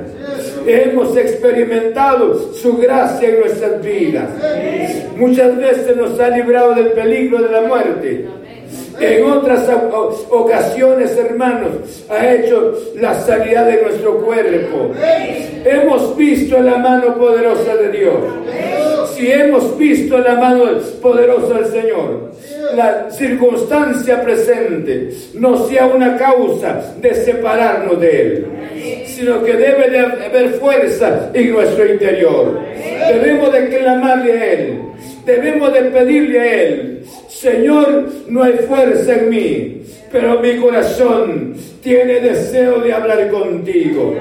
Hemos 0.65 1.17
experimentado 1.17 2.53
su 2.53 2.77
gracia 2.77 3.29
en 3.29 3.39
nuestras 3.39 3.81
vidas. 3.81 4.29
Muchas 5.17 5.57
veces 5.57 5.95
nos 5.95 6.19
ha 6.19 6.29
librado 6.29 6.73
del 6.73 6.91
peligro 6.91 7.41
de 7.41 7.51
la 7.51 7.61
muerte. 7.61 8.25
En 8.99 9.25
otras 9.25 9.67
ocasiones, 10.29 11.17
hermanos, 11.17 12.05
ha 12.09 12.33
hecho 12.33 12.77
la 12.99 13.15
sanidad 13.15 13.65
de 13.65 13.81
nuestro 13.81 14.19
cuerpo. 14.19 14.91
Hemos 15.65 16.15
visto 16.17 16.59
la 16.59 16.77
mano 16.77 17.17
poderosa 17.17 17.75
de 17.77 17.89
Dios. 17.89 18.15
Si 19.15 19.31
hemos 19.31 19.77
visto 19.77 20.17
la 20.19 20.35
mano 20.35 20.65
poderosa 21.01 21.55
del 21.55 21.65
Señor, 21.65 22.31
la 22.75 23.09
circunstancia 23.11 24.21
presente 24.23 25.11
no 25.33 25.67
sea 25.67 25.87
una 25.87 26.15
causa 26.17 26.95
de 26.99 27.13
separarnos 27.13 27.99
de 27.99 28.21
Él, 28.21 28.45
sino 29.21 29.43
que 29.43 29.53
debe 29.53 29.89
de 29.91 29.99
haber 29.99 30.49
fuerza 30.53 31.29
en 31.31 31.51
nuestro 31.51 31.85
interior. 31.85 32.59
Debemos 33.07 33.51
de 33.53 33.69
clamarle 33.69 34.31
a 34.31 34.53
Él, 34.53 34.79
debemos 35.25 35.71
de 35.73 35.81
pedirle 35.81 36.39
a 36.39 36.61
Él, 36.63 37.03
Señor, 37.27 38.05
no 38.27 38.43
hay 38.43 38.53
fuerza 38.67 39.13
en 39.13 39.29
mí, 39.29 39.81
pero 40.11 40.39
mi 40.39 40.55
corazón 40.57 41.53
tiene 41.83 42.19
deseo 42.19 42.79
de 42.79 42.93
hablar 42.93 43.29
contigo. 43.29 44.15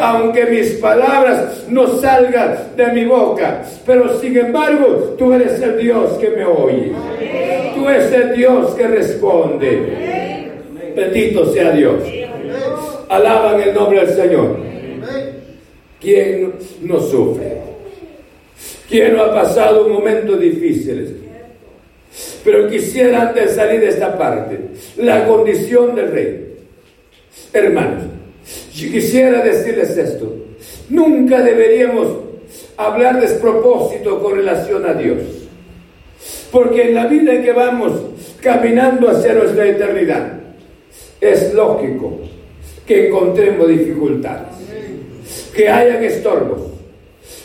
Aunque 0.00 0.46
mis 0.46 0.70
palabras 0.74 1.64
no 1.68 1.98
salgan 1.98 2.56
de 2.76 2.86
mi 2.92 3.04
boca, 3.04 3.62
pero 3.84 4.16
sin 4.20 4.36
embargo 4.36 5.16
tú 5.18 5.32
eres 5.32 5.60
el 5.60 5.78
Dios 5.78 6.12
que 6.18 6.30
me 6.30 6.44
oye. 6.44 6.92
Tú 7.74 7.88
eres 7.88 8.12
el 8.12 8.36
Dios 8.36 8.74
que 8.74 8.86
responde. 8.86 10.52
Bendito 10.94 11.52
sea 11.52 11.72
Dios. 11.72 12.25
Alaban 13.08 13.60
el 13.60 13.74
nombre 13.74 14.04
del 14.04 14.14
Señor. 14.14 14.56
¿Quién 16.00 16.54
no 16.82 17.00
sufre? 17.00 17.56
¿Quién 18.88 19.14
no 19.14 19.22
ha 19.22 19.34
pasado 19.34 19.88
momentos 19.88 20.40
difíciles? 20.40 21.10
Pero 22.44 22.68
quisiera 22.68 23.28
antes 23.28 23.54
salir 23.54 23.80
de 23.80 23.88
esta 23.88 24.16
parte, 24.16 24.58
la 24.96 25.26
condición 25.26 25.94
del 25.94 26.12
rey. 26.12 26.54
Hermanos, 27.52 28.04
yo 28.74 28.90
quisiera 28.90 29.42
decirles 29.42 29.96
esto. 29.96 30.32
Nunca 30.88 31.42
deberíamos 31.42 32.08
hablar 32.76 33.20
despropósito 33.20 34.22
con 34.22 34.36
relación 34.36 34.86
a 34.86 34.94
Dios. 34.94 35.18
Porque 36.52 36.88
en 36.88 36.94
la 36.94 37.06
vida 37.06 37.42
que 37.42 37.52
vamos 37.52 37.92
caminando 38.40 39.10
hacia 39.10 39.34
nuestra 39.34 39.66
eternidad, 39.66 40.40
es 41.20 41.52
lógico 41.54 42.20
que 42.86 43.08
encontremos 43.08 43.68
dificultades, 43.68 44.54
que 45.54 45.68
hayan 45.68 46.04
estorbos, 46.04 46.60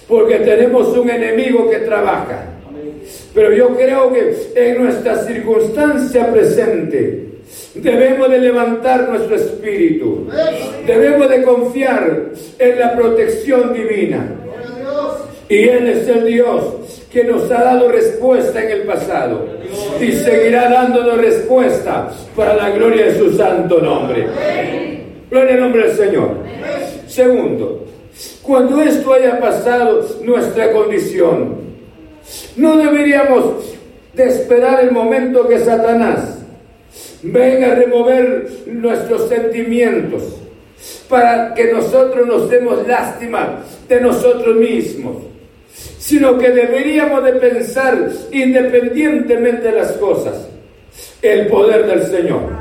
porque 0.08 0.36
tenemos 0.39 0.95
un 0.97 1.10
enemigo 1.10 1.69
que 1.69 1.80
trabaja. 1.80 2.47
Pero 3.34 3.54
yo 3.54 3.75
creo 3.75 4.12
que 4.13 4.36
en 4.56 4.84
nuestra 4.84 5.23
circunstancia 5.23 6.32
presente 6.32 7.27
debemos 7.75 8.30
de 8.30 8.39
levantar 8.39 9.10
nuestro 9.10 9.36
espíritu, 9.36 10.27
debemos 10.86 11.30
de 11.30 11.43
confiar 11.43 12.30
en 12.60 12.80
la 12.80 12.95
protección 12.95 13.73
divina. 13.73 14.36
Y 15.49 15.67
Él 15.67 15.88
es 15.88 16.08
el 16.08 16.25
Dios 16.25 16.63
que 17.12 17.25
nos 17.25 17.51
ha 17.51 17.63
dado 17.63 17.89
respuesta 17.89 18.63
en 18.63 18.71
el 18.71 18.82
pasado 18.84 19.47
y 19.99 20.12
seguirá 20.13 20.69
dándonos 20.69 21.17
respuesta 21.17 22.10
para 22.36 22.56
la 22.56 22.69
gloria 22.69 23.08
de 23.08 23.17
su 23.17 23.34
santo 23.34 23.82
nombre. 23.82 25.00
Gloria 25.32 25.54
al 25.54 25.60
nombre 25.62 25.88
del 25.88 25.96
Señor. 25.96 26.30
Segundo, 27.08 27.86
cuando 28.41 28.82
esto 28.82 29.13
haya 29.13 29.39
pasado 29.39 30.06
nuestra 30.26 30.74
condición, 30.74 31.56
no 32.58 32.76
deberíamos 32.76 33.78
de 34.13 34.26
esperar 34.26 34.84
el 34.84 34.91
momento 34.91 35.48
que 35.48 35.60
Satanás 35.60 36.39
venga 37.24 37.72
a 37.72 37.76
remover 37.76 38.46
nuestros 38.65 39.30
sentimientos 39.30 40.36
para 41.08 41.54
que 41.54 41.72
nosotros 41.72 42.28
nos 42.28 42.50
demos 42.50 42.86
lástima 42.86 43.63
de 43.88 44.02
nosotros 44.02 44.54
mismos, 44.58 45.15
sino 45.98 46.38
que 46.38 46.50
deberíamos 46.50 47.24
de 47.24 47.34
pensar 47.34 48.10
independientemente 48.34 49.70
de 49.70 49.78
las 49.78 49.94
cosas, 49.94 50.50
el 51.22 51.48
poder 51.48 51.88
del 51.88 52.04
Señor. 52.04 52.61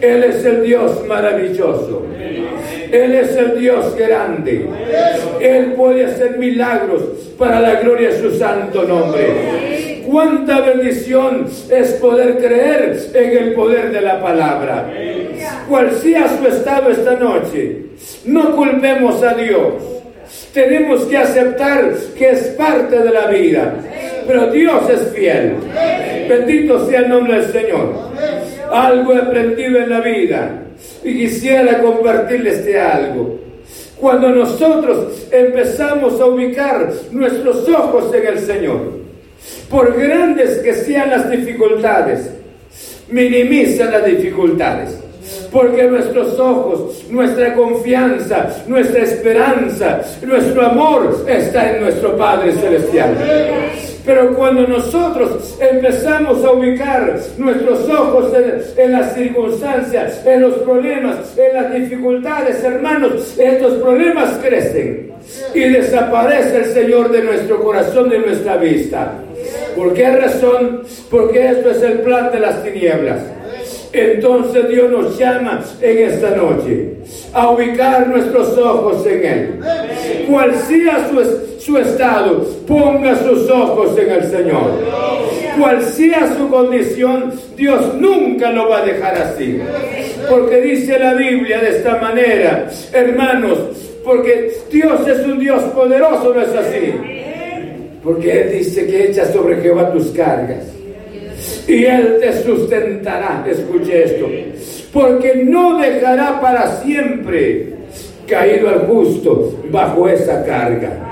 Él 0.00 0.24
es 0.24 0.44
el 0.44 0.62
Dios 0.62 1.04
maravilloso. 1.06 2.04
Él 2.90 3.14
es 3.14 3.36
el 3.36 3.58
Dios 3.58 3.96
grande. 3.96 4.66
Él 5.40 5.72
puede 5.72 6.06
hacer 6.06 6.38
milagros 6.38 7.02
para 7.38 7.60
la 7.60 7.80
gloria 7.80 8.10
de 8.10 8.20
su 8.20 8.38
santo 8.38 8.84
nombre. 8.84 10.04
Cuánta 10.06 10.60
bendición 10.60 11.46
es 11.70 11.92
poder 11.94 12.38
creer 12.38 12.96
en 13.12 13.38
el 13.38 13.54
poder 13.54 13.92
de 13.92 14.00
la 14.00 14.20
palabra. 14.22 14.90
Cual 15.68 15.92
sea 15.92 16.28
su 16.28 16.46
estado 16.46 16.90
esta 16.90 17.14
noche, 17.16 17.76
no 18.24 18.56
culpemos 18.56 19.22
a 19.22 19.34
Dios. 19.34 19.74
Tenemos 20.54 21.04
que 21.04 21.16
aceptar 21.16 21.92
que 22.16 22.30
es 22.30 22.40
parte 22.48 22.98
de 22.98 23.10
la 23.10 23.26
vida. 23.26 23.74
Pero 24.26 24.50
Dios 24.50 24.82
es 24.90 25.14
fiel. 25.14 25.56
Bendito 26.28 26.86
sea 26.86 27.00
el 27.00 27.08
nombre 27.08 27.40
del 27.40 27.52
Señor. 27.52 27.94
Algo 28.70 29.12
he 29.12 29.18
aprendido 29.18 29.78
en 29.78 29.90
la 29.90 30.00
vida 30.00 30.62
y 31.02 31.18
quisiera 31.18 31.80
compartirles 31.80 32.58
este 32.58 32.80
algo. 32.80 33.38
Cuando 34.00 34.30
nosotros 34.30 35.26
empezamos 35.32 36.20
a 36.20 36.26
ubicar 36.26 36.92
nuestros 37.10 37.68
ojos 37.68 38.14
en 38.14 38.26
el 38.26 38.38
Señor, 38.38 38.98
por 39.68 39.98
grandes 39.98 40.58
que 40.58 40.74
sean 40.74 41.10
las 41.10 41.30
dificultades, 41.30 42.30
minimizan 43.08 43.90
las 43.90 44.04
dificultades. 44.04 44.98
Porque 45.50 45.84
nuestros 45.84 46.38
ojos, 46.38 47.06
nuestra 47.10 47.54
confianza, 47.54 48.64
nuestra 48.66 49.02
esperanza, 49.02 50.02
nuestro 50.22 50.66
amor 50.66 51.24
está 51.26 51.72
en 51.72 51.82
nuestro 51.82 52.16
Padre 52.16 52.52
Celestial. 52.52 53.16
Pero 54.08 54.34
cuando 54.34 54.66
nosotros 54.66 55.58
empezamos 55.60 56.42
a 56.42 56.52
ubicar 56.52 57.14
nuestros 57.36 57.88
ojos 57.90 58.32
en, 58.78 58.92
las 58.92 59.14
circunstancias, 59.14 60.24
en 60.24 60.40
los 60.40 60.54
problemas, 60.54 61.36
en 61.36 61.54
las 61.54 61.74
dificultades, 61.74 62.64
hermanos, 62.64 63.38
estos 63.38 63.74
problemas 63.74 64.38
crecen 64.42 65.12
y 65.54 65.60
desaparece 65.60 66.56
el 66.56 66.64
Señor 66.66 67.12
de 67.12 67.22
nuestro 67.22 67.62
corazón, 67.62 68.08
de 68.08 68.20
nuestra 68.20 68.56
vista. 68.56 69.12
¿Por 69.76 69.92
qué 69.92 70.10
razón? 70.10 70.84
Porque 71.10 71.46
esto 71.46 71.70
es 71.70 71.82
el 71.82 72.00
plan 72.00 72.32
de 72.32 72.40
las 72.40 72.64
tinieblas. 72.64 73.20
Entonces 73.92 74.68
Dios 74.68 74.90
nos 74.90 75.18
llama 75.18 75.64
en 75.80 75.98
esta 75.98 76.30
noche 76.30 76.90
a 77.32 77.50
ubicar 77.50 78.06
nuestros 78.08 78.56
ojos 78.58 79.06
en 79.06 79.24
Él. 79.24 79.60
Cual 80.28 80.54
sea 80.54 81.08
su, 81.08 81.60
su 81.60 81.78
estado, 81.78 82.44
ponga 82.66 83.16
sus 83.16 83.48
ojos 83.50 83.96
en 83.98 84.10
el 84.10 84.24
Señor. 84.24 84.72
Cual 85.58 85.82
sea 85.82 86.34
su 86.36 86.48
condición, 86.48 87.32
Dios 87.56 87.94
nunca 87.94 88.50
lo 88.50 88.68
va 88.68 88.78
a 88.78 88.84
dejar 88.84 89.14
así. 89.14 89.58
Porque 90.28 90.60
dice 90.60 90.98
la 90.98 91.14
Biblia 91.14 91.60
de 91.60 91.70
esta 91.70 91.96
manera, 91.96 92.68
hermanos, 92.92 93.58
porque 94.04 94.52
Dios 94.70 95.06
es 95.08 95.26
un 95.26 95.38
Dios 95.38 95.62
poderoso, 95.74 96.34
¿no 96.34 96.42
es 96.42 96.54
así? 96.54 96.94
Porque 98.04 98.42
Él 98.42 98.58
dice 98.58 98.86
que 98.86 99.10
echa 99.10 99.24
sobre 99.32 99.56
Jehová 99.56 99.90
tus 99.92 100.08
cargas 100.08 100.77
y 101.68 101.84
Él 101.84 102.16
te 102.20 102.42
sustentará. 102.42 103.44
Escuche 103.48 104.04
esto. 104.04 104.26
Porque 104.92 105.44
no 105.44 105.78
dejará 105.78 106.40
para 106.40 106.80
siempre 106.80 107.74
caído 108.26 108.68
al 108.70 108.86
justo 108.86 109.60
bajo 109.70 110.08
esa 110.08 110.44
carga. 110.44 111.04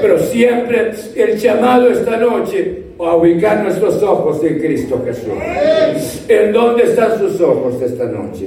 Pero 0.00 0.18
siempre 0.18 0.92
el 1.16 1.38
llamado 1.38 1.90
esta 1.90 2.16
noche 2.18 2.82
a 3.00 3.16
ubicar 3.16 3.62
nuestros 3.62 4.02
ojos 4.02 4.42
en 4.44 4.58
Cristo 4.58 5.02
Jesús. 5.04 6.24
¿En 6.28 6.52
dónde 6.52 6.84
están 6.84 7.18
sus 7.18 7.40
ojos 7.40 7.80
esta 7.80 8.04
noche? 8.04 8.46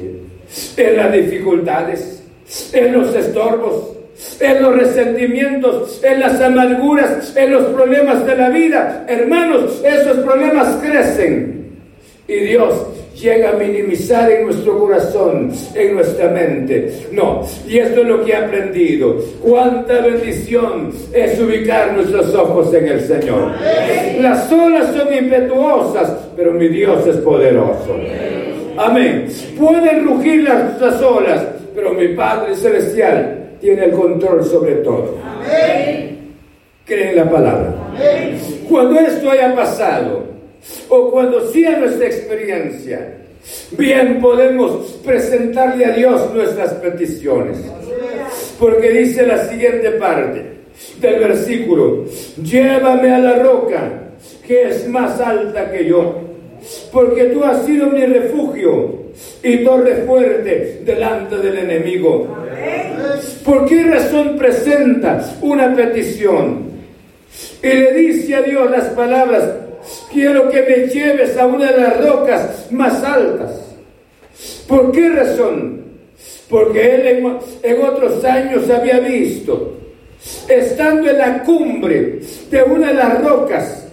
En 0.77 0.97
las 0.97 1.11
dificultades, 1.13 2.23
en 2.73 2.93
los 2.93 3.15
estorbos, 3.15 3.97
en 4.39 4.61
los 4.61 4.75
resentimientos, 4.75 6.01
en 6.03 6.19
las 6.19 6.39
amarguras, 6.41 7.35
en 7.35 7.51
los 7.51 7.65
problemas 7.65 8.25
de 8.25 8.35
la 8.35 8.49
vida. 8.49 9.05
Hermanos, 9.07 9.81
esos 9.83 10.17
problemas 10.19 10.77
crecen. 10.81 11.61
Y 12.27 12.35
Dios 12.35 12.73
llega 13.19 13.49
a 13.49 13.53
minimizar 13.53 14.31
en 14.31 14.45
nuestro 14.45 14.79
corazón, 14.79 15.51
en 15.75 15.95
nuestra 15.95 16.29
mente. 16.29 16.91
No, 17.11 17.45
y 17.67 17.77
esto 17.77 18.01
es 18.01 18.07
lo 18.07 18.23
que 18.23 18.31
he 18.31 18.35
aprendido. 18.35 19.17
Cuánta 19.41 20.01
bendición 20.01 20.91
es 21.13 21.39
ubicar 21.39 21.93
nuestros 21.93 22.33
ojos 22.33 22.73
en 22.73 22.87
el 22.87 23.01
Señor. 23.01 23.51
Las 24.19 24.51
olas 24.51 24.95
son 24.95 25.13
impetuosas, 25.13 26.17
pero 26.35 26.53
mi 26.53 26.67
Dios 26.67 27.05
es 27.05 27.17
poderoso. 27.17 27.95
Amén. 28.77 29.27
Pueden 29.59 30.05
rugir 30.05 30.43
las, 30.43 30.79
las 30.79 31.01
olas, 31.01 31.45
pero 31.75 31.93
mi 31.93 32.09
Padre 32.09 32.55
Celestial 32.55 33.40
tiene 33.61 33.85
el 33.85 33.91
control 33.91 34.43
sobre 34.43 34.75
todo. 34.75 35.17
Amén. 35.23 36.33
Creen 36.85 37.15
la 37.15 37.29
palabra. 37.29 37.73
Cuando 38.67 38.99
esto 38.99 39.31
haya 39.31 39.55
pasado, 39.55 40.23
o 40.89 41.11
cuando 41.11 41.47
sea 41.51 41.77
nuestra 41.77 42.07
experiencia, 42.07 43.17
bien 43.77 44.19
podemos 44.19 44.99
presentarle 45.05 45.85
a 45.85 45.91
Dios 45.91 46.33
nuestras 46.33 46.73
peticiones. 46.75 47.57
Porque 48.59 48.89
dice 48.91 49.25
la 49.25 49.45
siguiente 49.45 49.91
parte 49.91 50.43
del 50.99 51.19
versículo, 51.19 52.05
llévame 52.41 53.13
a 53.13 53.19
la 53.19 53.43
roca 53.43 54.01
que 54.45 54.69
es 54.69 54.87
más 54.87 55.19
alta 55.19 55.71
que 55.71 55.85
yo, 55.85 56.15
porque 56.91 57.25
tú 57.25 57.43
has 57.43 57.65
sido 57.65 57.87
mi 57.87 58.05
refugio 58.05 59.01
y 59.43 59.57
torre 59.63 60.03
fuerte 60.05 60.81
delante 60.85 61.37
del 61.37 61.57
enemigo. 61.57 62.27
¿Por 63.43 63.65
qué 63.65 63.83
razón 63.83 64.37
presentas 64.37 65.35
una 65.41 65.75
petición? 65.75 66.71
Y 67.63 67.67
le 67.67 67.93
dice 67.93 68.35
a 68.35 68.41
Dios 68.41 68.69
las 68.69 68.89
palabras, 68.89 69.43
quiero 70.11 70.49
que 70.49 70.61
me 70.61 70.87
lleves 70.87 71.37
a 71.37 71.45
una 71.45 71.71
de 71.71 71.81
las 71.81 72.05
rocas 72.05 72.67
más 72.71 73.03
altas. 73.03 73.75
¿Por 74.67 74.91
qué 74.91 75.09
razón? 75.09 75.81
Porque 76.49 76.95
él 76.95 77.41
en, 77.63 77.81
otros 77.81 78.23
años 78.25 78.69
había 78.69 78.99
visto, 78.99 79.77
estando 80.47 81.09
en 81.09 81.17
la 81.17 81.43
cumbre 81.43 82.19
de 82.49 82.63
una 82.63 82.87
de 82.89 82.93
las 82.93 83.23
rocas, 83.23 83.87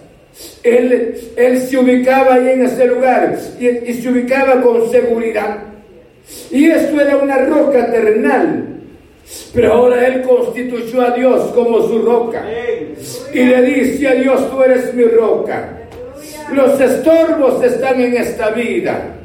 él, 0.63 1.15
él 1.35 1.61
se 1.61 1.77
ubicaba 1.77 2.35
ahí 2.35 2.49
en 2.49 2.65
ese 2.65 2.85
lugar 2.85 3.37
y, 3.59 3.67
y 3.67 3.93
se 3.93 4.09
ubicaba 4.09 4.61
con 4.61 4.89
seguridad. 4.89 5.59
Y 6.51 6.69
esto 6.69 6.99
era 6.99 7.17
una 7.17 7.37
roca 7.37 7.91
terrenal. 7.91 8.68
Pero 9.53 9.73
ahora 9.73 10.07
él 10.07 10.21
constituyó 10.21 11.01
a 11.01 11.11
Dios 11.11 11.51
como 11.53 11.81
su 11.87 12.01
roca. 12.01 12.45
Y 13.33 13.43
le 13.43 13.61
dice 13.61 14.07
a 14.07 14.13
Dios, 14.13 14.49
tú 14.51 14.61
eres 14.63 14.93
mi 14.93 15.03
roca. 15.03 15.79
Los 16.53 16.79
estorbos 16.79 17.63
están 17.63 18.01
en 18.01 18.17
esta 18.17 18.51
vida. 18.51 19.15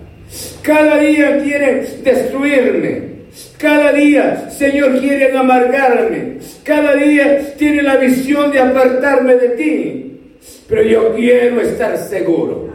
Cada 0.63 0.99
día 0.99 1.39
quieren 1.43 1.87
destruirme. 2.03 3.15
Cada 3.59 3.93
día, 3.93 4.51
Señor, 4.51 4.99
quieren 5.01 5.37
amargarme. 5.37 6.39
Cada 6.63 6.95
día 6.95 7.55
tiene 7.57 7.83
la 7.83 7.97
visión 7.97 8.51
de 8.51 8.61
apartarme 8.61 9.37
de 9.37 9.49
ti. 9.51 10.21
Pero 10.69 10.83
yo 10.83 11.15
quiero 11.15 11.61
estar 11.61 11.97
seguro. 11.99 12.71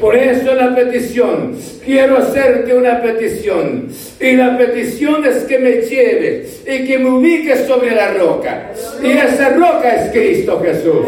Por 0.00 0.16
eso 0.16 0.54
la 0.54 0.74
petición, 0.74 1.56
quiero 1.84 2.18
hacerte 2.18 2.74
una 2.74 3.00
petición. 3.02 3.88
Y 4.20 4.32
la 4.32 4.56
petición 4.56 5.24
es 5.24 5.44
que 5.44 5.58
me 5.58 5.72
lleves 5.82 6.62
y 6.66 6.86
que 6.86 6.98
me 6.98 7.10
ubiques 7.10 7.66
sobre 7.66 7.94
la 7.94 8.14
roca. 8.14 8.72
Y 9.02 9.10
esa 9.12 9.50
roca 9.50 9.94
es 9.94 10.12
Cristo 10.12 10.60
Jesús. 10.60 11.06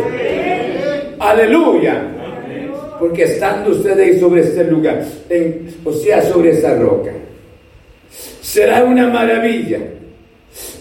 Aleluya. 1.18 2.02
Porque 2.98 3.24
estando 3.24 3.70
usted 3.70 3.98
ahí 3.98 4.18
sobre 4.18 4.40
este 4.40 4.64
lugar, 4.64 5.04
o 5.84 5.92
sea, 5.92 6.22
sobre 6.22 6.50
esa 6.50 6.74
roca, 6.76 7.12
será 8.40 8.84
una 8.84 9.08
maravilla. 9.08 9.80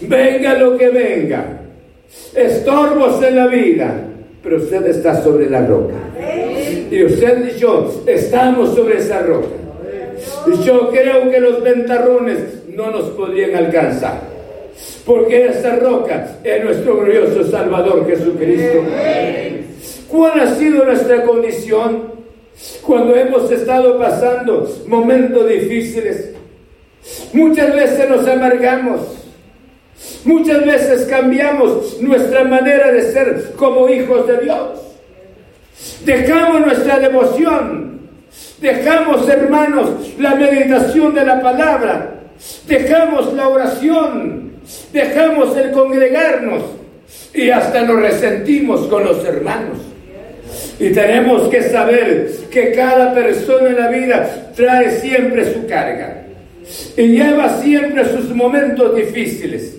Venga 0.00 0.54
lo 0.54 0.78
que 0.78 0.88
venga. 0.88 1.60
Estorbos 2.34 3.22
en 3.22 3.36
la 3.36 3.46
vida 3.48 4.06
pero 4.46 4.58
usted 4.58 4.86
está 4.86 5.20
sobre 5.24 5.50
la 5.50 5.66
roca. 5.66 5.94
Y 6.90 7.04
usted 7.04 7.54
y 7.54 7.58
yo 7.58 8.02
estamos 8.06 8.74
sobre 8.74 8.98
esa 8.98 9.20
roca. 9.20 9.48
Y 10.46 10.62
yo 10.64 10.90
creo 10.90 11.30
que 11.30 11.40
los 11.40 11.62
ventarrones 11.62 12.38
no 12.68 12.90
nos 12.90 13.10
podrían 13.10 13.54
alcanzar. 13.54 14.20
Porque 15.04 15.46
esa 15.46 15.76
roca 15.76 16.38
es 16.42 16.64
nuestro 16.64 16.96
glorioso 16.98 17.44
Salvador 17.44 18.06
Jesucristo. 18.06 18.84
¿Cuál 20.08 20.40
ha 20.40 20.54
sido 20.54 20.84
nuestra 20.84 21.22
condición 21.22 22.14
cuando 22.82 23.14
hemos 23.14 23.50
estado 23.50 23.98
pasando 23.98 24.68
momentos 24.86 25.48
difíciles? 25.48 26.32
Muchas 27.32 27.74
veces 27.74 28.08
nos 28.08 28.26
amargamos 28.26 29.16
Muchas 30.24 30.66
veces 30.66 31.06
cambiamos 31.06 32.00
nuestra 32.00 32.44
manera 32.44 32.92
de 32.92 33.12
ser 33.12 33.52
como 33.56 33.88
hijos 33.88 34.26
de 34.26 34.38
Dios. 34.38 34.85
Dejamos 36.04 36.60
nuestra 36.60 36.98
devoción. 36.98 38.00
Dejamos, 38.60 39.28
hermanos, 39.28 40.14
la 40.18 40.34
meditación 40.34 41.14
de 41.14 41.24
la 41.24 41.40
palabra. 41.40 42.20
Dejamos 42.66 43.32
la 43.34 43.48
oración. 43.48 44.52
Dejamos 44.92 45.56
el 45.56 45.70
congregarnos. 45.72 46.62
Y 47.34 47.50
hasta 47.50 47.82
nos 47.82 48.00
resentimos 48.00 48.86
con 48.86 49.04
los 49.04 49.24
hermanos. 49.24 49.78
Y 50.78 50.90
tenemos 50.90 51.48
que 51.48 51.62
saber 51.62 52.30
que 52.50 52.72
cada 52.72 53.14
persona 53.14 53.68
en 53.68 53.76
la 53.76 53.88
vida 53.88 54.52
trae 54.54 55.00
siempre 55.00 55.52
su 55.52 55.66
carga. 55.66 56.24
Y 56.96 57.08
lleva 57.08 57.60
siempre 57.60 58.04
sus 58.04 58.34
momentos 58.34 58.94
difíciles. 58.94 59.76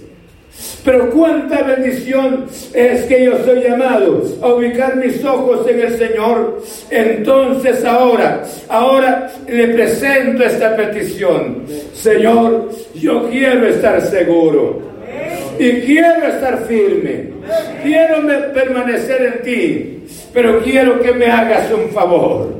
Pero 0.87 1.09
cuánta 1.09 1.63
bendición 1.63 2.45
es 2.73 3.03
que 3.07 3.25
yo 3.25 3.43
soy 3.43 3.61
llamado 3.61 4.23
a 4.41 4.53
ubicar 4.53 4.95
mis 4.95 5.21
ojos 5.25 5.67
en 5.67 5.81
el 5.81 5.97
Señor. 5.97 6.63
Entonces 6.89 7.83
ahora, 7.83 8.43
ahora 8.69 9.29
le 9.49 9.67
presento 9.67 10.45
esta 10.45 10.77
petición. 10.77 11.65
Señor, 11.93 12.69
yo 12.95 13.29
quiero 13.29 13.67
estar 13.67 13.99
seguro. 13.99 14.81
Y 15.59 15.81
quiero 15.81 16.25
estar 16.25 16.65
firme. 16.69 17.31
Quiero 17.83 18.25
permanecer 18.53 19.21
en 19.23 19.41
ti. 19.43 20.03
Pero 20.33 20.61
quiero 20.61 21.01
que 21.01 21.11
me 21.11 21.25
hagas 21.25 21.69
un 21.69 21.89
favor. 21.89 22.53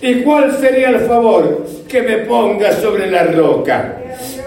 ¿Y 0.00 0.20
cuál 0.20 0.56
sería 0.58 0.90
el 0.90 1.00
favor? 1.00 1.66
Que 1.88 2.00
me 2.02 2.18
pongas 2.18 2.76
sobre 2.76 3.10
la 3.10 3.24
roca. 3.24 3.98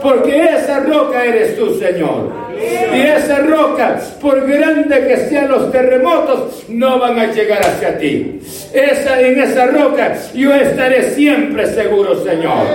Porque 0.06 0.40
esa 0.40 0.82
roca 0.82 1.26
eres 1.26 1.58
tú, 1.58 1.74
Señor. 1.80 2.32
Y 2.62 3.02
esa 3.02 3.40
roca, 3.40 4.00
por 4.22 4.48
grande 4.48 5.04
que 5.08 5.18
sean 5.18 5.50
los 5.50 5.72
terremotos, 5.72 6.64
no 6.70 7.00
van 7.00 7.18
a 7.18 7.34
llegar 7.34 7.60
hacia 7.62 7.98
ti. 7.98 8.40
Esa, 8.72 9.20
en 9.20 9.40
esa 9.40 9.66
roca 9.66 10.16
yo 10.36 10.54
estaré 10.54 11.10
siempre 11.10 11.66
seguro, 11.66 12.24
Señor. 12.24 12.68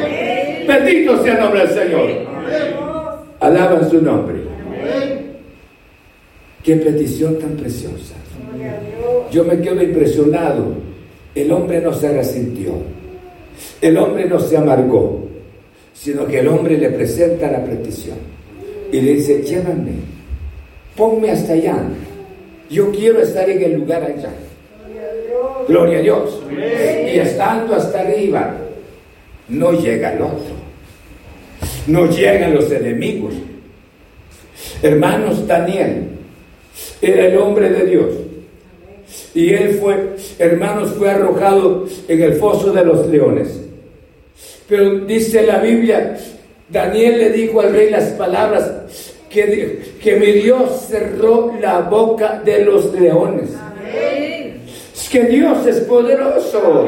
Bendito 0.67 1.23
sea 1.23 1.35
el 1.35 1.41
nombre 1.41 1.61
del 1.61 1.69
Señor. 1.69 2.11
Alaban 3.39 3.89
su 3.89 4.03
nombre. 4.03 4.39
Qué 6.65 6.75
petición 6.75 7.39
tan 7.39 7.51
preciosa. 7.51 8.17
Yo 9.31 9.45
me 9.45 9.61
quedo 9.61 9.81
impresionado. 9.81 10.75
El 11.37 11.53
hombre 11.53 11.81
no 11.81 11.93
se 11.93 12.13
resintió. 12.13 12.73
El 13.81 13.97
hombre 13.99 14.25
no 14.25 14.41
se 14.41 14.57
amargó, 14.57 15.31
sino 16.03 16.27
que 16.27 16.39
el 16.39 16.49
hombre 16.49 16.79
le 16.79 16.89
presenta 16.91 17.51
la 17.51 17.63
petición 17.63 18.17
y 18.91 19.01
le 19.03 19.15
dice, 19.15 19.43
llévame, 19.43 19.93
ponme 20.97 21.31
hasta 21.31 21.53
allá. 21.53 21.77
Yo 22.71 22.91
quiero 22.91 23.21
estar 23.21 23.49
en 23.49 23.63
el 23.63 23.75
lugar 23.75 24.03
allá. 24.05 24.31
Gloria 25.69 25.99
a 25.99 26.03
Dios. 26.03 26.43
Y 26.51 27.19
estando 27.19 27.75
hasta 27.75 28.01
arriba, 28.01 28.57
no 29.49 29.73
llega 29.73 30.15
el 30.15 30.23
otro. 30.23 30.55
No 31.87 32.07
llegan 32.07 32.55
los 32.55 32.71
enemigos. 32.73 33.35
Hermanos, 34.83 35.47
Daniel 35.47 36.09
era 37.03 37.27
el 37.27 37.37
hombre 37.37 37.69
de 37.69 37.87
Dios. 37.87 38.15
Y 39.35 39.51
él 39.51 39.79
fue, 39.81 40.17
hermanos, 40.39 40.95
fue 40.97 41.11
arrojado 41.11 41.87
en 42.09 42.23
el 42.23 42.33
foso 42.35 42.73
de 42.73 42.85
los 42.85 43.07
leones. 43.09 43.70
Pero 44.71 45.01
dice 45.01 45.43
la 45.43 45.59
Biblia 45.59 46.17
Daniel 46.71 47.19
le 47.19 47.31
dijo 47.31 47.61
al 47.61 47.73
rey 47.73 47.91
las 47.91 48.11
palabras 48.11 48.71
que, 49.29 49.97
que 50.01 50.17
mi 50.17 50.33
Dios 50.33 50.87
cerró 50.89 51.53
la 51.61 51.81
boca 51.81 52.41
de 52.45 52.65
los 52.65 52.93
leones. 52.95 53.51
Es 54.95 55.09
que 55.09 55.25
Dios 55.25 55.67
es 55.67 55.81
poderoso. 55.81 56.87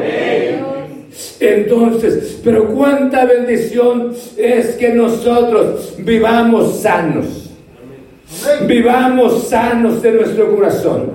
Entonces, 1.39 2.39
pero 2.43 2.69
cuánta 2.69 3.25
bendición 3.25 4.13
es 4.37 4.67
que 4.75 4.89
nosotros 4.89 5.95
vivamos 5.97 6.79
sanos. 6.79 7.51
Vivamos 8.65 9.49
sanos 9.49 10.01
de 10.01 10.11
nuestro 10.13 10.55
corazón. 10.55 11.11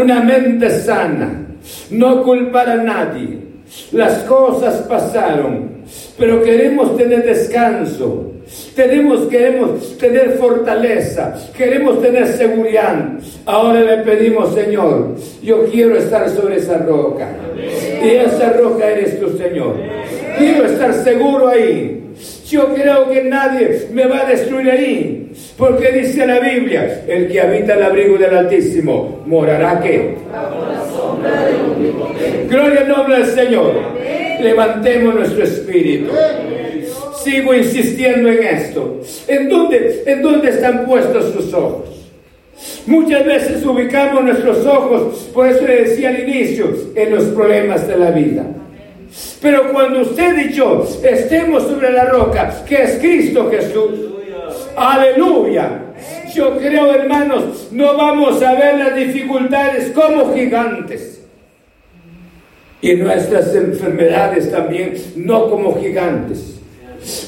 Una 0.00 0.20
mente 0.20 0.68
sana. 0.68 1.46
No 1.90 2.22
culpar 2.22 2.68
a 2.68 2.76
nadie. 2.76 3.49
Las 3.92 4.18
cosas 4.24 4.82
pasaron, 4.88 5.82
pero 6.18 6.42
queremos 6.42 6.96
tener 6.96 7.24
descanso. 7.24 8.26
Tenemos, 8.74 9.26
queremos 9.26 9.96
tener 9.98 10.32
fortaleza, 10.32 11.34
queremos 11.56 12.02
tener 12.02 12.26
seguridad. 12.26 13.12
Ahora 13.46 13.80
le 13.80 13.98
pedimos, 13.98 14.54
Señor, 14.54 15.14
yo 15.42 15.66
quiero 15.66 15.96
estar 15.96 16.28
sobre 16.30 16.56
esa 16.56 16.78
roca. 16.78 17.28
Y 18.02 18.08
esa 18.08 18.52
roca 18.54 18.90
eres 18.90 19.20
tu 19.20 19.36
Señor. 19.38 19.76
Quiero 20.36 20.64
estar 20.66 20.92
seguro 20.94 21.48
ahí. 21.48 22.00
Yo 22.50 22.74
creo 22.74 23.08
que 23.08 23.22
nadie 23.22 23.86
me 23.92 24.06
va 24.06 24.22
a 24.22 24.28
destruir 24.28 24.68
ahí. 24.70 25.30
Porque 25.56 25.92
dice 25.92 26.26
la 26.26 26.40
Biblia, 26.40 27.04
el 27.06 27.28
que 27.28 27.40
habita 27.40 27.74
el 27.74 27.82
abrigo 27.84 28.18
del 28.18 28.36
Altísimo, 28.36 29.22
morará 29.24 29.80
que. 29.80 30.16
Gloria 32.48 32.80
al 32.80 32.88
nombre 32.88 33.18
del 33.18 33.26
Señor. 33.26 33.74
Levantemos 34.40 35.14
nuestro 35.14 35.44
espíritu. 35.44 36.10
Sigo 37.22 37.54
insistiendo 37.54 38.28
en 38.28 38.42
esto. 38.42 39.00
¿En 39.28 39.48
dónde, 39.48 40.02
¿En 40.06 40.20
dónde 40.20 40.50
están 40.50 40.86
puestos 40.86 41.32
sus 41.32 41.54
ojos? 41.54 41.88
Muchas 42.86 43.24
veces 43.24 43.64
ubicamos 43.64 44.24
nuestros 44.24 44.66
ojos, 44.66 45.30
por 45.32 45.46
eso 45.46 45.66
le 45.66 45.84
decía 45.84 46.08
al 46.08 46.28
inicio, 46.28 46.74
en 46.94 47.14
los 47.14 47.24
problemas 47.26 47.86
de 47.86 47.96
la 47.96 48.10
vida. 48.10 48.44
Pero 49.42 49.72
cuando 49.72 50.00
usted 50.02 50.36
y 50.38 50.60
estemos 51.02 51.64
sobre 51.64 51.92
la 51.92 52.04
roca, 52.04 52.62
que 52.66 52.82
es 52.82 52.98
Cristo 52.98 53.50
Jesús, 53.50 53.90
aleluya. 54.76 55.82
Yo 56.34 56.56
creo, 56.58 56.92
hermanos, 56.94 57.68
no 57.72 57.96
vamos 57.96 58.40
a 58.42 58.54
ver 58.54 58.78
las 58.78 58.94
dificultades 58.94 59.90
como 59.92 60.32
gigantes. 60.32 61.22
Y 62.82 62.94
nuestras 62.94 63.54
enfermedades 63.54 64.50
también, 64.50 64.94
no 65.16 65.50
como 65.50 65.78
gigantes. 65.80 66.60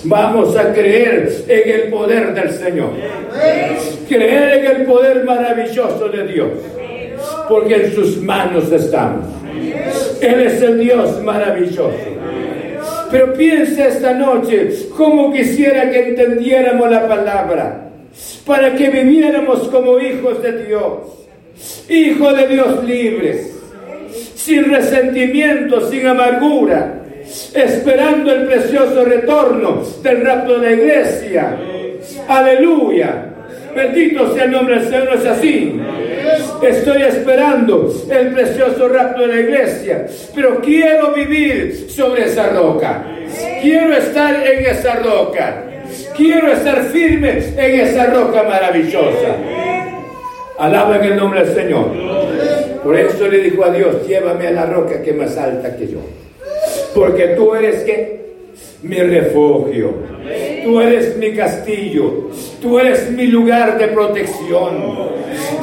Vamos 0.05 0.57
a 0.57 0.73
creer 0.73 1.45
en 1.49 1.71
el 1.71 1.90
poder 1.90 2.35
del 2.35 2.51
Señor. 2.51 2.90
Creer 4.09 4.59
en 4.59 4.77
el 4.77 4.87
poder 4.87 5.25
maravilloso 5.25 6.09
de 6.09 6.27
Dios. 6.27 6.51
Porque 7.49 7.75
en 7.75 7.95
sus 7.95 8.18
manos 8.18 8.71
estamos. 8.71 9.27
Él 10.22 10.40
es 10.40 10.62
el 10.62 10.78
Dios 10.78 11.20
maravilloso. 11.22 11.90
Pero 13.11 13.35
piensa 13.35 13.88
esta 13.88 14.14
noche 14.14 14.70
cómo 14.96 15.32
quisiera 15.32 15.90
que 15.90 16.11
entendiéramos 16.11 16.90
la 16.90 17.06
palabra 17.06 17.88
para 18.46 18.74
que 18.74 18.88
viviéramos 18.88 19.68
como 19.68 19.98
hijos 19.98 20.42
de 20.42 20.64
Dios, 20.64 21.28
hijos 21.88 22.37
de 22.37 22.46
Dios 22.46 22.85
libres, 22.85 23.52
sin 24.35 24.70
resentimiento, 24.70 25.90
sin 25.90 26.06
amargura, 26.06 27.02
esperando 27.52 28.32
el 28.32 28.46
precioso 28.46 29.04
retorno 29.04 29.82
del 30.02 30.24
rapto 30.24 30.58
de 30.58 30.70
la 30.70 30.72
iglesia. 30.72 31.58
Aleluya. 32.28 33.32
Bendito 33.74 34.35
sea 34.35 34.44
el 34.44 34.50
nombre 34.50 34.80
del 34.80 34.88
Señor, 34.88 35.14
es 35.16 35.26
así. 35.26 35.80
Estoy 36.62 37.02
esperando 37.02 37.92
el 38.11 38.28
precioso 38.32 38.88
rapto 38.88 39.22
de 39.22 39.28
la 39.28 39.40
iglesia, 39.40 40.06
pero 40.35 40.61
quiero 40.61 41.12
vivir 41.12 41.87
sobre 41.88 42.24
esa 42.24 42.50
roca. 42.50 43.04
Quiero 43.61 43.96
estar 43.96 44.46
en 44.46 44.66
esa 44.66 44.96
roca. 44.96 45.64
Quiero 46.16 46.52
estar 46.52 46.82
firme 46.85 47.42
en 47.56 47.80
esa 47.80 48.06
roca 48.06 48.42
maravillosa. 48.44 49.37
Alaba 50.58 50.96
en 50.96 51.04
el 51.04 51.16
nombre 51.16 51.44
del 51.44 51.54
Señor. 51.54 51.90
Por 52.85 52.96
eso 52.96 53.26
le 53.28 53.38
dijo 53.38 53.64
a 53.64 53.70
Dios, 53.70 54.06
llévame 54.06 54.46
a 54.48 54.52
la 54.52 54.66
roca 54.66 55.02
que 55.02 55.11
es 55.11 55.16
más 55.16 55.37
alta 55.37 55.76
que 55.76 55.88
yo. 55.88 55.98
Porque 56.94 57.28
tú 57.28 57.54
eres 57.54 57.82
que 57.85 58.22
mi 58.82 58.98
refugio. 58.98 59.94
Tú 60.62 60.81
eres 60.81 61.16
mi 61.16 61.33
castillo. 61.33 62.29
Tú 62.61 62.79
eres 62.79 63.11
mi 63.11 63.27
lugar 63.27 63.79
de 63.79 63.88
protección. 63.88 65.12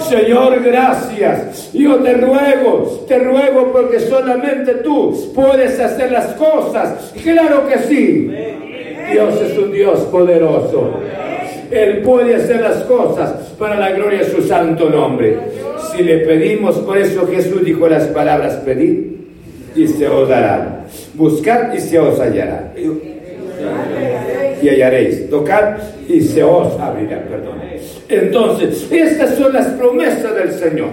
Señor, 0.09 0.62
gracias. 0.63 1.71
Yo 1.73 1.97
te 1.97 2.13
ruego, 2.13 3.05
te 3.07 3.19
ruego 3.19 3.71
porque 3.71 3.99
solamente 3.99 4.75
tú 4.75 5.31
puedes 5.33 5.79
hacer 5.79 6.12
las 6.12 6.33
cosas. 6.33 7.13
Claro 7.23 7.67
que 7.67 7.77
sí. 7.79 8.31
Dios 9.12 9.41
es 9.41 9.57
un 9.57 9.71
Dios 9.71 9.99
poderoso. 10.12 10.93
Él 11.71 12.01
puede 12.01 12.35
hacer 12.35 12.62
las 12.62 12.83
cosas 12.83 13.31
para 13.59 13.79
la 13.79 13.91
gloria 13.91 14.19
de 14.19 14.31
su 14.31 14.41
santo 14.41 14.89
nombre. 14.89 15.38
Si 15.91 16.03
le 16.03 16.19
pedimos, 16.19 16.77
por 16.77 16.97
eso 16.97 17.27
Jesús 17.27 17.63
dijo 17.63 17.88
las 17.88 18.05
palabras, 18.07 18.55
pedid 18.65 19.19
y 19.75 19.88
se 19.88 20.07
os 20.07 20.27
dará. 20.27 20.85
Buscad 21.13 21.73
y 21.73 21.79
se 21.79 21.99
os 21.99 22.19
hallará. 22.19 22.73
Y 24.61 24.69
hallaréis. 24.69 25.29
Tocad 25.29 25.77
y 26.07 26.21
se 26.21 26.43
os 26.43 26.79
abrirá. 26.79 27.23
Perdón. 27.23 27.59
Entonces, 28.09 28.87
estas 28.91 29.35
son 29.35 29.53
las 29.53 29.67
promesas 29.73 30.35
del 30.35 30.51
Señor. 30.51 30.89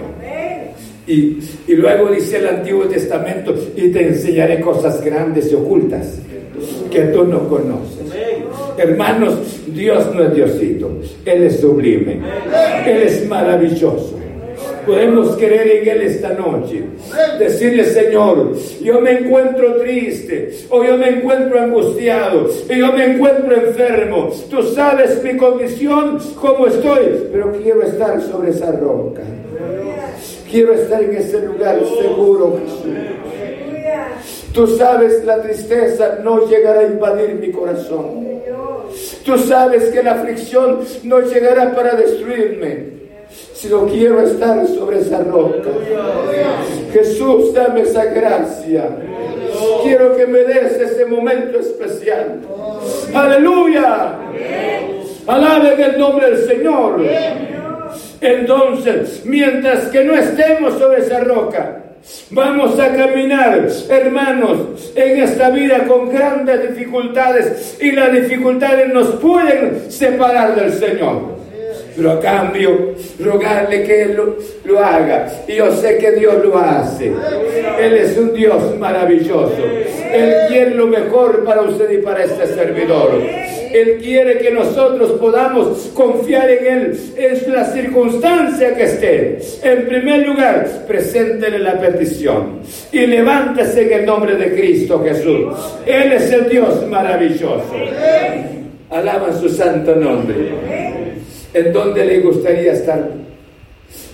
Y, 1.07 1.39
y, 1.67 1.75
luego 1.75 2.11
dice 2.11 2.37
el 2.37 2.47
Antiguo 2.47 2.83
Testamento, 2.85 3.55
y 3.77 3.89
te 3.89 4.07
enseñaré 4.07 4.59
cosas 4.59 5.03
grandes 5.03 5.49
y 5.49 5.55
ocultas 5.55 6.19
que 6.91 7.01
tú 7.05 7.23
no 7.23 7.47
conoces. 7.47 7.97
Hermanos, 8.77 9.39
Dios 9.67 10.13
no 10.13 10.23
es 10.23 10.35
Diosito, 10.35 10.91
Él 11.25 11.43
es 11.43 11.61
sublime, 11.61 12.19
Él 12.85 13.03
es 13.03 13.27
maravilloso. 13.27 14.16
Podemos 14.87 15.35
creer 15.35 15.67
en 15.67 15.89
Él 15.89 16.01
esta 16.03 16.29
noche. 16.29 16.81
Decirle, 17.37 17.83
Señor, 17.83 18.53
yo 18.81 19.01
me 19.01 19.19
encuentro 19.19 19.75
triste, 19.75 20.59
o 20.69 20.81
yo 20.81 20.97
me 20.97 21.09
encuentro 21.09 21.59
angustiado, 21.59 22.45
o 22.45 22.73
yo 22.73 22.93
me 22.93 23.15
encuentro 23.15 23.53
enfermo. 23.53 24.29
Tú 24.49 24.63
sabes 24.63 25.21
mi 25.21 25.35
condición, 25.35 26.19
cómo 26.39 26.67
estoy, 26.67 27.27
pero 27.33 27.51
quiero 27.61 27.83
estar 27.83 28.21
sobre 28.21 28.51
esa 28.51 28.71
roca. 28.71 29.23
Quiero 30.49 30.73
estar 30.73 31.03
en 31.03 31.15
ese 31.17 31.41
lugar 31.41 31.79
seguro, 32.01 32.57
Tú 34.53 34.65
sabes 34.65 35.23
la 35.25 35.41
tristeza 35.41 36.19
no 36.23 36.47
llegará 36.47 36.79
a 36.79 36.87
invadir 36.87 37.35
mi 37.35 37.51
corazón. 37.51 38.25
Tú 39.23 39.37
sabes 39.37 39.89
que 39.89 40.01
la 40.01 40.13
aflicción 40.13 40.79
no 41.03 41.19
llegará 41.19 41.75
para 41.75 41.93
destruirme 41.95 42.96
si 43.57 43.69
no 43.69 43.87
quiero 43.87 44.21
estar 44.21 44.67
sobre 44.67 44.99
esa 44.99 45.23
roca. 45.23 45.69
Jesús, 46.93 47.53
dame 47.53 47.81
esa 47.81 48.05
gracia. 48.05 48.87
Quiero 49.83 50.15
que 50.15 50.27
me 50.27 50.39
des 50.39 50.73
ese 50.73 51.05
momento 51.05 51.59
especial. 51.59 52.39
Aleluya. 53.13 54.15
Alaben 55.25 55.81
el 55.81 55.97
nombre 55.97 56.29
del 56.29 56.47
Señor. 56.47 57.03
Entonces, 58.21 59.23
mientras 59.25 59.87
que 59.87 60.03
no 60.03 60.13
estemos 60.13 60.77
sobre 60.77 60.99
esa 60.99 61.19
roca, 61.21 61.83
Vamos 62.29 62.79
a 62.79 62.95
caminar, 62.95 63.67
hermanos, 63.89 64.93
en 64.95 65.23
esta 65.23 65.49
vida 65.49 65.85
con 65.87 66.09
grandes 66.09 66.69
dificultades 66.69 67.77
y 67.81 67.91
las 67.91 68.13
dificultades 68.13 68.93
nos 68.93 69.07
pueden 69.15 69.91
separar 69.91 70.55
del 70.55 70.71
Señor 70.71 71.36
pero 71.97 72.11
a 72.11 72.19
cambio 72.19 72.93
rogarle 73.19 73.83
que 73.83 74.03
Él 74.03 74.19
lo, 74.63 74.79
haga. 74.79 75.27
Y 75.47 75.55
yo 75.55 75.75
sé 75.75 75.97
que 75.97 76.11
Dios 76.11 76.45
lo 76.45 76.55
hace. 76.57 77.11
Él 77.79 77.93
es 77.95 78.15
un 78.17 78.33
Dios 78.33 78.77
maravilloso. 78.77 79.57
Él 80.13 80.33
quiere 80.47 80.75
lo 80.75 80.85
mejor 80.87 81.43
para 81.43 81.63
usted 81.63 81.89
y 81.91 81.97
para 81.97 82.23
este 82.23 82.45
servidor. 82.47 83.19
Él 83.73 83.97
quiere 84.01 84.37
que 84.37 84.51
nosotros 84.51 85.13
podamos 85.13 85.91
confiar 85.93 86.49
en 86.51 86.67
Él 86.67 86.99
en 87.17 87.53
la 87.53 87.65
circunstancia 87.65 88.75
que 88.75 88.83
esté. 88.83 89.39
En 89.63 89.87
primer 89.87 90.27
lugar, 90.27 90.67
preséntele 90.87 91.59
la 91.59 91.79
petición 91.79 92.59
y 92.91 93.07
levántese 93.07 93.81
en 93.81 93.99
el 94.01 94.05
nombre 94.05 94.35
de 94.35 94.53
Cristo 94.55 95.03
Jesús. 95.03 95.53
Él 95.85 96.13
es 96.13 96.31
el 96.31 96.47
Dios 96.47 96.87
maravilloso. 96.87 97.73
Alaba 98.89 99.33
su 99.33 99.49
santo 99.49 99.95
nombre. 99.95 100.96
¿En 101.57 101.73
dónde 101.73 102.05
le 102.05 102.19
gustaría 102.19 102.73
estar? 102.73 103.09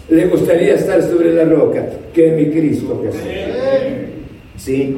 Le 0.07 0.25
gustaría 0.27 0.75
estar 0.75 1.01
sobre 1.01 1.33
la 1.33 1.43
roca, 1.43 1.85
que 2.13 2.27
es 2.27 2.33
mi 2.37 2.45
Cristo 2.53 3.03
Jesús. 3.03 3.21
¿Sí? 4.55 4.97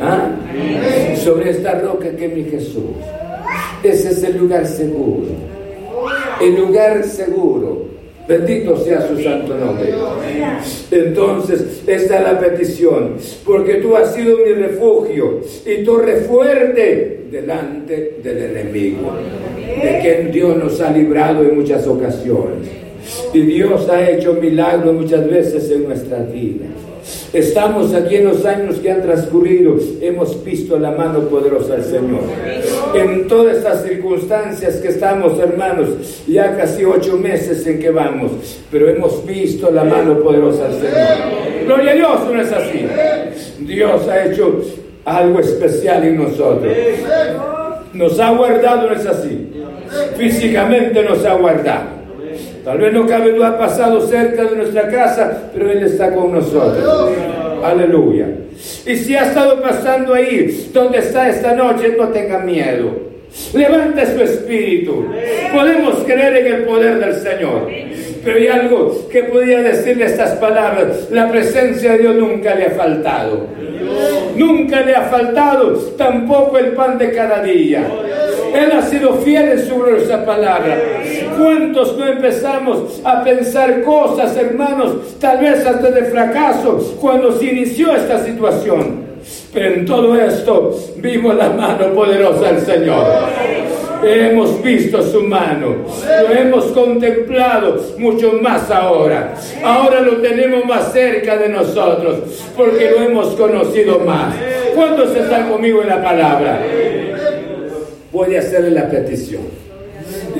¿Ah? 0.00 0.30
Sobre 1.16 1.50
esta 1.50 1.80
roca 1.80 2.08
que 2.16 2.24
es 2.24 2.32
mi 2.32 2.44
Jesús. 2.44 2.96
Ese 3.82 4.08
es 4.08 4.22
el 4.22 4.38
lugar 4.38 4.66
seguro. 4.66 5.26
El 6.40 6.56
lugar 6.56 7.04
seguro. 7.04 7.88
Bendito 8.26 8.76
sea 8.78 9.06
su 9.06 9.22
santo 9.22 9.54
nombre. 9.54 9.92
Entonces, 10.90 11.82
esta 11.86 12.18
es 12.18 12.22
la 12.22 12.40
petición, 12.40 13.16
porque 13.44 13.74
tú 13.74 13.94
has 13.96 14.14
sido 14.14 14.38
mi 14.38 14.52
refugio 14.54 15.40
y 15.66 15.84
torre 15.84 16.16
fuerte 16.22 17.26
delante 17.30 18.16
del 18.22 18.38
enemigo, 18.38 19.12
de 19.56 19.98
quien 20.00 20.32
Dios 20.32 20.56
nos 20.56 20.80
ha 20.80 20.90
librado 20.90 21.42
en 21.42 21.54
muchas 21.56 21.86
ocasiones. 21.86 22.68
Y 23.34 23.40
Dios 23.40 23.88
ha 23.90 24.08
hecho 24.10 24.32
milagros 24.34 24.94
muchas 24.94 25.28
veces 25.28 25.70
en 25.70 25.84
nuestra 25.84 26.20
vida. 26.20 26.64
Estamos 27.34 27.92
aquí 27.92 28.16
en 28.16 28.24
los 28.26 28.44
años 28.46 28.76
que 28.76 28.90
han 28.90 29.02
transcurrido, 29.02 29.76
hemos 30.00 30.42
visto 30.42 30.78
la 30.78 30.92
mano 30.92 31.28
poderosa 31.28 31.74
del 31.74 31.84
Señor. 31.84 32.20
En 32.94 33.26
todas 33.26 33.56
estas 33.56 33.82
circunstancias 33.82 34.76
que 34.76 34.88
estamos, 34.88 35.38
hermanos, 35.38 36.22
ya 36.26 36.56
casi 36.56 36.84
ocho 36.84 37.16
meses 37.16 37.66
en 37.66 37.80
que 37.80 37.90
vamos, 37.90 38.60
pero 38.70 38.88
hemos 38.88 39.24
visto 39.26 39.70
la 39.70 39.84
mano 39.84 40.18
poderosa 40.20 40.68
del 40.68 40.74
Señor. 40.74 41.64
Gloria 41.66 41.90
a 41.90 41.94
Dios, 41.94 42.20
no 42.32 42.40
es 42.40 42.52
así. 42.52 42.86
Dios 43.60 44.08
ha 44.08 44.24
hecho 44.26 44.60
algo 45.04 45.40
especial 45.40 46.04
en 46.04 46.22
nosotros. 46.22 46.72
Nos 47.92 48.18
ha 48.20 48.30
guardado, 48.30 48.88
no 48.88 48.94
es 48.94 49.06
así. 49.06 49.52
Físicamente 50.16 51.02
nos 51.02 51.24
ha 51.24 51.34
guardado. 51.34 51.94
Tal 52.64 52.78
vez 52.78 52.92
no 52.92 53.06
cabe 53.06 53.44
ha 53.44 53.58
pasado 53.58 54.00
cerca 54.06 54.44
de 54.44 54.56
nuestra 54.56 54.88
casa, 54.88 55.50
pero 55.52 55.70
Él 55.70 55.82
está 55.82 56.14
con 56.14 56.32
nosotros. 56.32 57.12
Aleluya. 57.62 58.26
Y 58.86 58.96
si 58.96 59.16
ha 59.16 59.26
estado 59.26 59.60
pasando 59.60 60.14
ahí, 60.14 60.70
donde 60.72 60.98
está 60.98 61.28
esta 61.28 61.54
noche, 61.54 61.94
no 61.96 62.08
tenga 62.08 62.38
miedo. 62.38 63.14
Levante 63.52 64.06
su 64.06 64.22
espíritu. 64.22 65.06
Podemos 65.52 66.04
creer 66.04 66.36
en 66.36 66.54
el 66.54 66.64
poder 66.64 66.98
del 66.98 67.14
Señor. 67.14 67.68
Pero 68.24 68.38
hay 68.38 68.46
algo 68.46 69.08
que 69.10 69.24
podía 69.24 69.60
decirle 69.60 70.06
estas 70.06 70.32
palabras. 70.36 71.08
La 71.10 71.30
presencia 71.30 71.92
de 71.92 71.98
Dios 71.98 72.14
nunca 72.16 72.54
le 72.54 72.66
ha 72.66 72.70
faltado. 72.70 73.46
Nunca 74.36 74.80
le 74.80 74.94
ha 74.94 75.02
faltado 75.02 75.72
tampoco 75.96 76.58
el 76.58 76.72
pan 76.72 76.96
de 76.96 77.12
cada 77.12 77.42
día. 77.42 77.86
Él 78.54 78.70
ha 78.72 78.82
sido 78.82 79.14
fiel 79.14 79.48
en 79.50 79.66
su 79.66 79.74
gloriosa 79.74 80.24
palabra. 80.24 80.78
¿Cuántos 81.36 81.98
no 81.98 82.06
empezamos 82.06 83.00
a 83.04 83.24
pensar 83.24 83.82
cosas, 83.82 84.36
hermanos, 84.36 85.18
tal 85.18 85.38
vez 85.38 85.66
hasta 85.66 85.90
de 85.90 86.04
fracaso, 86.04 86.96
cuando 87.00 87.32
se 87.32 87.46
inició 87.46 87.94
esta 87.96 88.24
situación? 88.24 89.02
Pero 89.52 89.74
en 89.74 89.86
todo 89.86 90.14
esto 90.14 90.78
vimos 90.98 91.34
la 91.34 91.50
mano 91.50 91.92
poderosa 91.94 92.52
del 92.52 92.60
Señor. 92.60 93.06
Hemos 94.04 94.62
visto 94.62 95.02
su 95.02 95.22
mano, 95.22 95.76
lo 96.28 96.34
hemos 96.34 96.66
contemplado 96.66 97.80
mucho 97.98 98.32
más 98.40 98.70
ahora. 98.70 99.34
Ahora 99.64 100.00
lo 100.00 100.18
tenemos 100.18 100.64
más 100.66 100.92
cerca 100.92 101.38
de 101.38 101.48
nosotros 101.48 102.18
porque 102.56 102.90
lo 102.90 103.02
hemos 103.02 103.28
conocido 103.34 104.00
más. 104.00 104.34
¿Cuántos 104.74 105.16
están 105.16 105.48
conmigo 105.50 105.82
en 105.82 105.88
la 105.88 106.02
palabra? 106.02 106.60
Voy 108.14 108.36
a 108.36 108.38
hacerle 108.38 108.70
la 108.70 108.88
petición. 108.88 109.42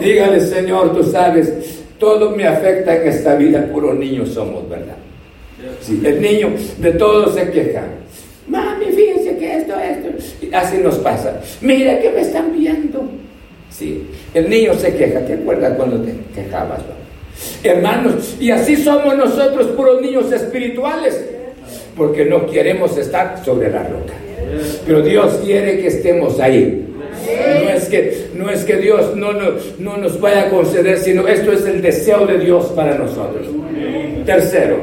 Dígale, 0.00 0.40
Señor, 0.40 0.96
tú 0.96 1.02
sabes, 1.02 1.52
todo 1.98 2.30
me 2.30 2.46
afecta 2.46 2.96
en 2.96 3.08
esta 3.08 3.34
vida, 3.34 3.66
puros 3.72 3.98
niños 3.98 4.30
somos, 4.30 4.68
¿verdad? 4.68 4.96
Sí, 5.80 6.00
el 6.04 6.22
niño 6.22 6.50
de 6.78 6.92
todo 6.92 7.32
se 7.32 7.50
queja. 7.50 7.82
Mami, 8.46 8.86
fíjense 8.86 9.36
que 9.36 9.56
esto, 9.56 9.74
esto. 9.78 10.08
Así 10.56 10.78
nos 10.78 10.96
pasa. 10.96 11.40
Mira 11.60 11.98
que 11.98 12.10
me 12.10 12.20
están 12.20 12.52
viendo. 12.52 13.02
Sí, 13.70 14.06
el 14.34 14.48
niño 14.48 14.74
se 14.74 14.94
queja. 14.94 15.20
¿Te 15.20 15.34
acuerdas 15.34 15.74
cuando 15.76 16.00
te 16.02 16.14
quejabas? 16.34 16.80
Hermanos, 17.62 18.36
y 18.38 18.50
así 18.50 18.76
somos 18.76 19.16
nosotros, 19.16 19.68
puros 19.68 20.00
niños 20.00 20.30
espirituales, 20.30 21.24
porque 21.96 22.24
no 22.24 22.46
queremos 22.46 22.96
estar 22.96 23.42
sobre 23.44 23.70
la 23.70 23.82
roca. 23.82 24.14
Pero 24.86 25.00
Dios 25.00 25.40
quiere 25.42 25.78
que 25.80 25.88
estemos 25.88 26.38
ahí. 26.38 26.84
Es 27.74 27.88
que, 27.88 28.26
no 28.34 28.50
es 28.50 28.64
que 28.64 28.76
Dios 28.76 29.16
no, 29.16 29.32
no, 29.32 29.52
no 29.78 29.96
nos 29.96 30.20
vaya 30.20 30.46
a 30.46 30.50
conceder, 30.50 30.98
sino 30.98 31.26
esto 31.26 31.52
es 31.52 31.64
el 31.66 31.82
deseo 31.82 32.26
de 32.26 32.38
Dios 32.38 32.66
para 32.76 32.96
nosotros. 32.96 33.46
Tercero, 34.24 34.78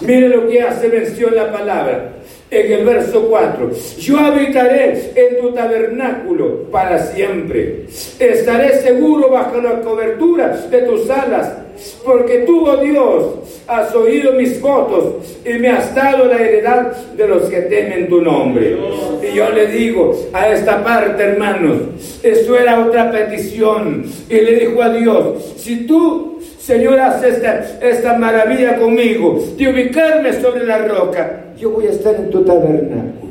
mire 0.00 0.28
lo 0.28 0.48
que 0.48 0.62
hace 0.62 0.88
mención 0.88 1.34
la 1.34 1.52
palabra 1.52 2.15
en 2.50 2.72
el 2.72 2.84
verso 2.84 3.26
4. 3.28 3.70
Yo 3.98 4.18
habitaré 4.18 5.12
en 5.14 5.40
tu 5.40 5.52
tabernáculo 5.52 6.64
para 6.70 6.98
siempre. 6.98 7.86
Estaré 8.18 8.80
seguro 8.80 9.30
bajo 9.30 9.60
la 9.60 9.80
cobertura 9.80 10.48
de 10.70 10.82
tus 10.82 11.10
alas 11.10 11.66
porque 12.04 12.38
tú, 12.40 12.66
oh 12.66 12.76
Dios, 12.78 13.34
has 13.66 13.94
oído 13.94 14.32
mis 14.32 14.60
votos 14.60 15.38
y 15.44 15.54
me 15.54 15.68
has 15.68 15.94
dado 15.94 16.26
la 16.26 16.38
heredad 16.38 16.92
de 17.16 17.28
los 17.28 17.44
que 17.44 17.62
temen 17.62 18.08
tu 18.08 18.20
nombre. 18.22 18.76
Y 19.22 19.36
yo 19.36 19.50
le 19.50 19.66
digo 19.66 20.14
a 20.32 20.48
esta 20.48 20.82
parte, 20.82 21.22
hermanos, 21.22 22.20
esto 22.22 22.56
era 22.56 22.80
otra 22.80 23.10
petición. 23.10 24.04
Y 24.28 24.34
le 24.34 24.66
dijo 24.66 24.82
a 24.82 24.90
Dios, 24.90 25.54
si 25.56 25.86
tú, 25.86 26.40
Señor, 26.58 26.98
haces 26.98 27.36
esta, 27.36 27.78
esta 27.80 28.14
maravilla 28.14 28.76
conmigo, 28.76 29.38
de 29.56 29.68
ubicarme 29.68 30.32
sobre 30.40 30.64
la 30.64 30.78
roca, 30.78 31.45
yo 31.58 31.70
voy 31.70 31.86
a 31.86 31.90
estar 31.90 32.14
en 32.14 32.30
tu 32.30 32.44
tabernáculo. 32.44 33.26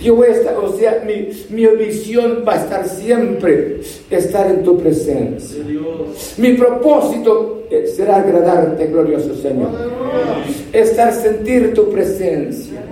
Yo 0.00 0.16
voy 0.16 0.28
a 0.28 0.30
estar, 0.30 0.56
o 0.56 0.72
sea, 0.72 1.02
mi, 1.04 1.28
mi 1.50 1.66
visión 1.76 2.42
va 2.46 2.54
a 2.54 2.56
estar 2.56 2.88
siempre 2.88 3.80
estar 4.10 4.50
en 4.50 4.62
tu 4.62 4.78
presencia. 4.78 5.62
Mi 6.38 6.54
propósito 6.54 7.64
eh, 7.70 7.86
será 7.86 8.16
agradarte, 8.16 8.86
glorioso 8.86 9.34
Señor. 9.34 9.68
Estar, 10.72 11.12
sentir 11.12 11.74
tu 11.74 11.90
presencia. 11.90 12.82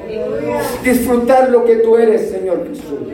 Disfrutar 0.85 1.51
lo 1.51 1.65
que 1.65 1.77
tú 1.77 1.97
eres, 1.97 2.31
Señor 2.31 2.69
Jesús. 2.69 3.09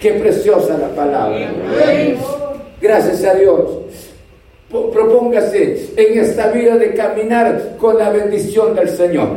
Qué 0.00 0.12
preciosa 0.12 0.76
la 0.76 0.94
palabra. 0.94 1.50
Gracias 2.80 3.24
a 3.24 3.34
Dios. 3.34 3.81
Propóngase 4.72 5.90
en 5.96 6.18
esta 6.18 6.50
vida 6.50 6.78
de 6.78 6.94
caminar 6.94 7.76
con 7.78 7.98
la 7.98 8.08
bendición 8.08 8.74
del 8.74 8.88
Señor. 8.88 9.36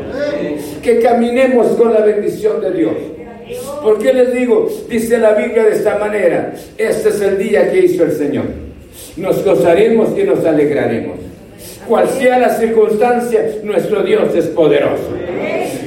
Que 0.82 1.00
caminemos 1.00 1.68
con 1.76 1.94
la 1.94 2.00
bendición 2.00 2.62
de 2.62 2.72
Dios. 2.72 2.94
¿Por 3.84 4.00
qué 4.00 4.14
les 4.14 4.34
digo? 4.34 4.70
Dice 4.90 5.18
la 5.18 5.34
Biblia 5.34 5.66
de 5.66 5.76
esta 5.76 5.98
manera, 5.98 6.54
este 6.78 7.10
es 7.10 7.22
el 7.22 7.38
día 7.38 7.70
que 7.70 7.80
hizo 7.80 8.04
el 8.04 8.14
Señor. 8.14 8.46
Nos 9.18 9.44
gozaremos 9.44 10.18
y 10.18 10.24
nos 10.24 10.44
alegraremos. 10.46 11.20
Cual 11.88 12.10
sea 12.10 12.40
la 12.40 12.50
circunstancia, 12.56 13.46
nuestro 13.64 14.04
Dios 14.04 14.34
es 14.34 14.46
poderoso. 14.48 15.10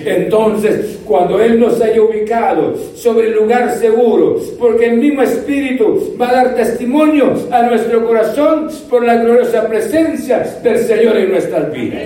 Entonces, 0.05 0.99
cuando 1.05 1.40
Él 1.40 1.59
nos 1.59 1.80
haya 1.80 2.03
ubicado 2.03 2.74
sobre 2.94 3.28
el 3.28 3.34
lugar 3.34 3.76
seguro, 3.76 4.36
porque 4.59 4.86
el 4.86 4.99
mismo 4.99 5.22
Espíritu 5.22 6.16
va 6.20 6.30
a 6.30 6.32
dar 6.32 6.55
testimonio 6.55 7.32
a 7.51 7.62
nuestro 7.62 8.07
corazón 8.07 8.68
por 8.88 9.05
la 9.05 9.16
gloriosa 9.16 9.68
presencia 9.68 10.59
del 10.62 10.78
Señor 10.78 11.16
en 11.16 11.30
nuestras 11.30 11.72
vidas. 11.72 12.03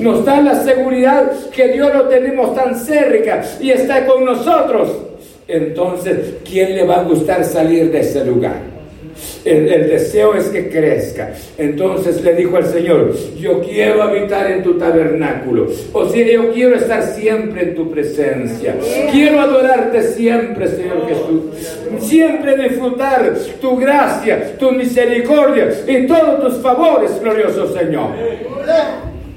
Nos 0.00 0.24
da 0.24 0.40
la 0.40 0.62
seguridad 0.62 1.32
que 1.50 1.68
Dios 1.68 1.92
lo 1.94 2.08
tenemos 2.08 2.54
tan 2.54 2.76
cerca 2.76 3.42
y 3.60 3.70
está 3.70 4.06
con 4.06 4.24
nosotros. 4.24 4.90
Entonces, 5.48 6.34
¿quién 6.48 6.74
le 6.74 6.84
va 6.84 7.00
a 7.00 7.02
gustar 7.02 7.44
salir 7.44 7.90
de 7.90 8.00
ese 8.00 8.24
lugar? 8.24 8.71
El, 9.44 9.88
deseo 9.88 10.34
es 10.34 10.46
que 10.46 10.68
crezca. 10.68 11.32
Entonces 11.58 12.22
le 12.22 12.34
dijo 12.34 12.56
al 12.56 12.66
Señor, 12.66 13.12
yo 13.38 13.60
quiero 13.60 14.02
habitar 14.02 14.50
en 14.50 14.62
tu 14.62 14.74
tabernáculo. 14.78 15.68
O 15.92 16.08
sea, 16.08 16.26
yo 16.26 16.52
quiero 16.52 16.76
estar 16.76 17.02
siempre 17.02 17.62
en 17.62 17.74
tu 17.74 17.90
presencia. 17.90 18.76
Quiero 19.10 19.40
adorarte 19.40 20.02
siempre, 20.02 20.68
Señor 20.68 21.08
Jesús. 21.08 22.04
Siempre 22.08 22.56
disfrutar 22.68 23.34
tu 23.60 23.76
gracia, 23.76 24.56
tu 24.58 24.70
misericordia 24.72 25.68
y 25.86 26.06
todos 26.06 26.40
tus 26.42 26.62
favores, 26.62 27.20
glorioso 27.20 27.72
Señor. 27.72 28.10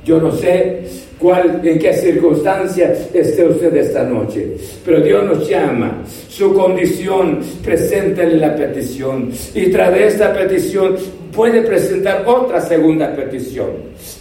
Yo 0.03 0.19
no 0.19 0.31
sé 0.31 1.04
cuál, 1.19 1.61
en 1.63 1.79
qué 1.79 1.93
circunstancia 1.93 2.93
esté 3.13 3.47
usted 3.47 3.75
esta 3.75 4.03
noche. 4.03 4.55
Pero 4.83 5.01
Dios 5.01 5.23
nos 5.23 5.49
llama, 5.49 6.03
su 6.27 6.53
condición, 6.53 7.39
en 7.65 8.41
la 8.41 8.55
petición. 8.55 9.31
Y 9.53 9.67
tras 9.71 9.93
de 9.93 10.07
esta 10.07 10.33
petición 10.33 10.95
puede 11.33 11.61
presentar 11.61 12.23
otra 12.25 12.61
segunda 12.61 13.13
petición. 13.15 13.67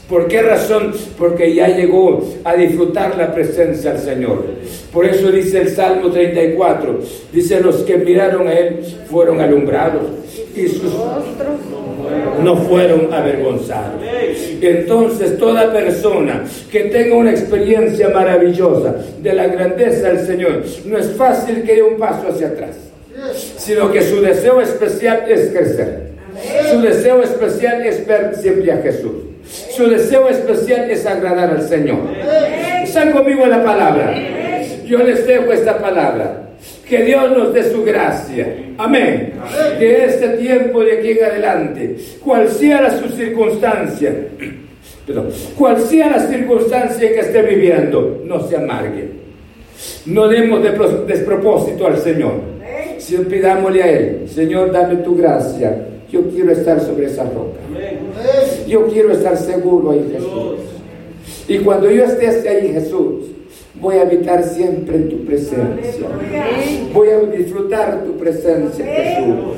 ¿Por 0.08 0.28
qué 0.28 0.42
razón? 0.42 0.92
Porque 1.16 1.54
ya 1.54 1.68
llegó 1.68 2.22
a 2.44 2.54
disfrutar 2.54 3.16
la 3.16 3.32
presencia 3.32 3.92
del 3.92 4.02
Señor. 4.02 4.44
Por 4.92 5.06
eso 5.06 5.30
dice 5.30 5.62
el 5.62 5.68
Salmo 5.68 6.10
34, 6.10 7.00
dice 7.32 7.60
los 7.60 7.76
que 7.84 7.96
miraron 7.96 8.48
a 8.48 8.52
Él 8.52 8.80
fueron 9.08 9.40
alumbrados 9.40 10.04
y 10.56 10.68
sus 10.68 10.92
no 12.42 12.56
fueron 12.56 13.12
avergonzados. 13.12 14.00
Entonces 14.60 15.38
toda 15.38 15.72
persona 15.72 16.44
que 16.70 16.80
tenga 16.84 17.16
una 17.16 17.30
experiencia 17.30 18.08
maravillosa 18.08 18.94
de 19.20 19.32
la 19.32 19.46
grandeza 19.46 20.08
del 20.08 20.26
Señor, 20.26 20.62
no 20.86 20.98
es 20.98 21.10
fácil 21.12 21.62
que 21.62 21.74
dé 21.76 21.82
un 21.82 21.96
paso 21.96 22.28
hacia 22.28 22.48
atrás, 22.48 22.76
sino 23.56 23.90
que 23.90 24.02
su 24.02 24.20
deseo 24.20 24.60
especial 24.60 25.24
es 25.28 25.50
crecer. 25.50 26.14
Su 26.70 26.80
deseo 26.80 27.22
especial 27.22 27.86
es 27.86 28.06
ver 28.06 28.34
siempre 28.34 28.72
a 28.72 28.78
Jesús. 28.78 29.12
Su 29.76 29.88
deseo 29.88 30.28
especial 30.28 30.90
es 30.90 31.06
agradar 31.06 31.50
al 31.50 31.68
Señor. 31.68 31.98
Están 32.82 33.12
conmigo 33.12 33.46
la 33.46 33.62
palabra. 33.62 34.43
Yo 34.86 34.98
les 34.98 35.26
dejo 35.26 35.52
esta 35.52 35.78
palabra. 35.78 36.40
Que 36.88 37.02
Dios 37.02 37.30
nos 37.36 37.52
dé 37.52 37.70
su 37.70 37.82
gracia. 37.82 38.46
Amén. 38.78 39.32
Que 39.78 40.04
este 40.04 40.28
tiempo 40.30 40.82
de 40.82 40.98
aquí 40.98 41.10
en 41.10 41.24
adelante, 41.24 41.96
cual 42.22 42.48
sea 42.48 42.90
su 42.98 43.08
circunstancia, 43.08 44.14
perdón, 45.06 45.28
cual 45.56 45.80
sea 45.80 46.10
la 46.10 46.20
circunstancia 46.20 47.12
que 47.12 47.20
esté 47.20 47.42
viviendo, 47.42 48.22
no 48.24 48.46
se 48.46 48.56
amargue. 48.56 49.08
No 50.06 50.28
demos 50.28 50.62
de 50.62 50.70
despropósito 51.06 51.86
al 51.86 51.98
Señor. 51.98 52.54
Si 52.98 53.16
pidámosle 53.16 53.82
a 53.82 53.90
Él, 53.90 54.22
Señor, 54.28 54.72
dame 54.72 54.96
tu 54.96 55.16
gracia. 55.16 55.88
Yo 56.10 56.22
quiero 56.30 56.52
estar 56.52 56.80
sobre 56.80 57.06
esa 57.06 57.24
roca. 57.24 57.58
Yo 58.66 58.86
quiero 58.86 59.12
estar 59.12 59.36
seguro 59.36 59.90
ahí, 59.90 60.10
Jesús. 60.12 60.60
Y 61.48 61.58
cuando 61.58 61.90
yo 61.90 62.04
esté 62.04 62.48
ahí, 62.48 62.72
Jesús, 62.72 63.24
voy 63.80 63.96
a 63.96 64.02
habitar 64.02 64.42
siempre 64.44 64.96
en 64.96 65.08
tu 65.08 65.24
presencia. 65.24 66.06
Voy 66.92 67.08
a 67.08 67.18
disfrutar 67.20 68.04
tu 68.04 68.16
presencia, 68.16 68.84
Jesús. 68.84 69.56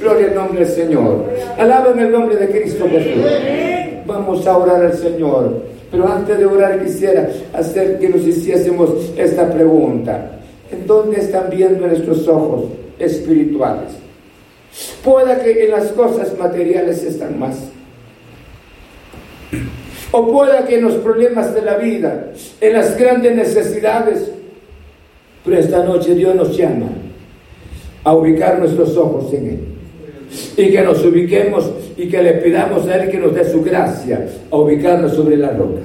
Gloria 0.00 0.26
al 0.28 0.34
nombre 0.34 0.64
del 0.64 0.68
Señor. 0.68 1.24
Alaba 1.58 1.92
en 1.92 1.98
el 2.00 2.12
nombre 2.12 2.36
de 2.36 2.48
Cristo 2.48 2.86
Jesús. 2.88 3.24
Vamos 4.06 4.46
a 4.46 4.56
orar 4.56 4.84
al 4.84 4.94
Señor. 4.94 5.62
Pero 5.90 6.08
antes 6.08 6.38
de 6.38 6.44
orar 6.44 6.82
quisiera 6.82 7.30
hacer 7.52 7.98
que 7.98 8.08
nos 8.08 8.26
hiciésemos 8.26 9.12
esta 9.16 9.50
pregunta. 9.50 10.40
¿En 10.72 10.86
dónde 10.86 11.20
están 11.20 11.48
viendo 11.50 11.86
nuestros 11.86 12.26
ojos 12.26 12.64
espirituales? 12.98 13.90
Pueda 15.04 15.40
que 15.40 15.66
en 15.66 15.70
las 15.70 15.92
cosas 15.92 16.36
materiales 16.36 17.04
están 17.04 17.38
más. 17.38 17.56
O 20.16 20.30
pueda 20.30 20.64
que 20.64 20.76
en 20.76 20.84
los 20.84 20.94
problemas 20.94 21.52
de 21.56 21.62
la 21.62 21.76
vida, 21.76 22.26
en 22.60 22.72
las 22.72 22.96
grandes 22.96 23.34
necesidades, 23.34 24.30
pero 25.44 25.58
esta 25.58 25.82
noche 25.82 26.14
Dios 26.14 26.36
nos 26.36 26.56
llama 26.56 26.86
a 28.04 28.14
ubicar 28.14 28.60
nuestros 28.60 28.96
ojos 28.96 29.34
en 29.34 29.48
Él. 29.48 29.58
Y 30.56 30.70
que 30.70 30.82
nos 30.82 31.04
ubiquemos 31.04 31.68
y 31.96 32.08
que 32.08 32.22
le 32.22 32.34
pidamos 32.34 32.86
a 32.86 33.02
Él 33.02 33.10
que 33.10 33.18
nos 33.18 33.34
dé 33.34 33.44
su 33.50 33.60
gracia 33.64 34.24
a 34.52 34.56
ubicarnos 34.56 35.14
sobre 35.14 35.36
la 35.36 35.50
roca. 35.50 35.80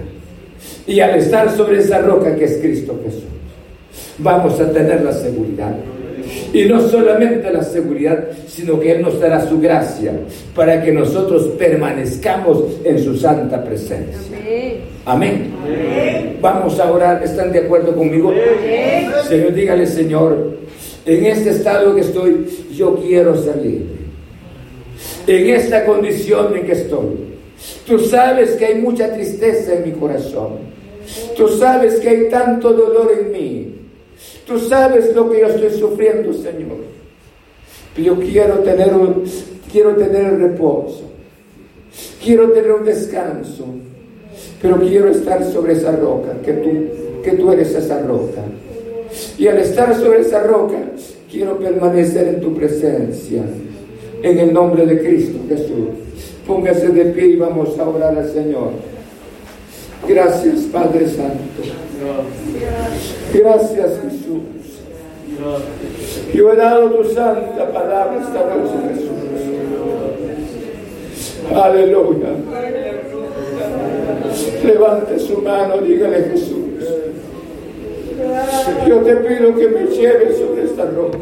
Y 0.86 1.00
al 1.00 1.16
estar 1.16 1.50
sobre 1.50 1.80
esa 1.80 1.98
roca 1.98 2.36
que 2.36 2.46
es 2.46 2.58
Cristo 2.58 3.00
Jesús, 3.04 3.24
vamos 4.20 4.60
a 4.60 4.72
tener 4.72 5.02
la 5.02 5.12
seguridad 5.12 5.74
y 6.54 6.66
no 6.66 6.82
solamente 6.82 7.52
la 7.52 7.64
seguridad, 7.64 8.30
sino 8.48 8.80
que 8.80 8.92
Él 8.94 9.02
nos 9.02 9.20
dará 9.20 9.48
su 9.48 9.60
gracia 9.60 10.14
para 10.56 10.84
que 10.84 10.92
nosotros 10.92 11.44
permanezcamos 11.58 12.64
en 12.84 13.04
su 13.04 13.16
santa 13.16 13.64
presencia. 13.64 14.18
Amén. 15.06 15.52
Vamos 16.42 16.80
a 16.80 16.92
orar. 16.92 17.24
¿Están 17.24 17.52
de 17.52 17.60
acuerdo 17.60 17.96
conmigo? 17.96 18.34
Señor, 19.28 19.54
dígale, 19.54 19.86
Señor, 19.86 20.58
en 21.06 21.26
este 21.26 21.52
estado 21.52 21.96
que 21.96 22.02
estoy, 22.02 22.46
yo 22.74 22.96
quiero 22.96 23.36
salir. 23.36 24.00
En 25.28 25.50
esta 25.50 25.86
condición 25.86 26.56
en 26.56 26.66
que 26.66 26.74
estoy. 26.74 27.30
Tú 27.86 28.00
sabes 28.00 28.52
que 28.52 28.66
hay 28.66 28.76
mucha 28.76 29.12
tristeza 29.14 29.74
en 29.74 29.86
mi 29.86 29.92
corazón. 29.92 30.70
Tú 31.36 31.48
sabes 31.50 32.00
que 32.00 32.10
hay 32.10 32.30
tanto 32.30 32.72
dolor 32.72 33.12
en 33.20 33.32
mí. 33.32 33.79
Tú 34.50 34.58
sabes 34.58 35.16
lo 35.16 35.30
que 35.30 35.42
yo 35.42 35.46
estoy 35.46 35.80
sufriendo, 35.80 36.34
Señor. 36.34 36.78
Yo 37.96 38.16
quiero 38.16 38.56
tener 38.60 38.92
un, 38.96 39.24
quiero 39.72 39.96
tener 39.96 40.40
reposo. 40.40 41.04
Quiero 42.24 42.50
tener 42.50 42.72
un 42.72 42.84
descanso. 42.84 43.66
Pero 44.60 44.80
quiero 44.80 45.10
estar 45.10 45.46
sobre 45.46 45.74
esa 45.74 45.92
roca, 45.92 46.34
que 46.44 46.54
tú, 46.54 46.70
que 47.24 47.32
tú 47.34 47.52
eres 47.52 47.76
esa 47.76 48.02
roca. 48.02 48.42
Y 49.38 49.48
al 49.48 49.60
estar 49.60 49.96
sobre 49.96 50.22
esa 50.22 50.42
roca, 50.42 50.80
quiero 51.32 51.60
permanecer 51.60 52.28
en 52.30 52.42
tu 52.42 52.56
presencia. 52.56 53.44
En 54.24 54.40
el 54.40 54.52
nombre 54.52 54.84
de 54.88 55.00
Cristo 55.00 55.38
Jesús. 55.48 55.90
Póngase 56.48 56.90
de 56.90 57.06
pie 57.06 57.28
y 57.28 57.36
vamos 57.36 57.78
a 57.78 57.88
orar 57.88 58.18
al 58.18 58.28
Señor. 58.32 58.72
Gracias, 60.10 60.62
Padre 60.72 61.08
Santo. 61.08 61.62
Gracias, 63.32 64.00
Jesús. 64.02 64.42
Yo 66.34 66.52
he 66.52 66.56
dado 66.56 66.90
tu 66.90 67.04
santa 67.14 67.72
palabra 67.72 68.20
esta 68.20 68.40
noche, 68.40 68.74
Jesús. 68.90 69.10
Aleluya. 71.54 72.30
Levante 74.66 75.20
su 75.20 75.42
mano, 75.44 75.78
dígale 75.78 76.24
Jesús. 76.32 76.58
Yo 78.88 78.98
te 79.02 79.16
pido 79.16 79.56
que 79.56 79.68
me 79.68 79.86
lleves 79.96 80.40
sobre 80.40 80.64
esta 80.64 80.86
roca. 80.86 81.20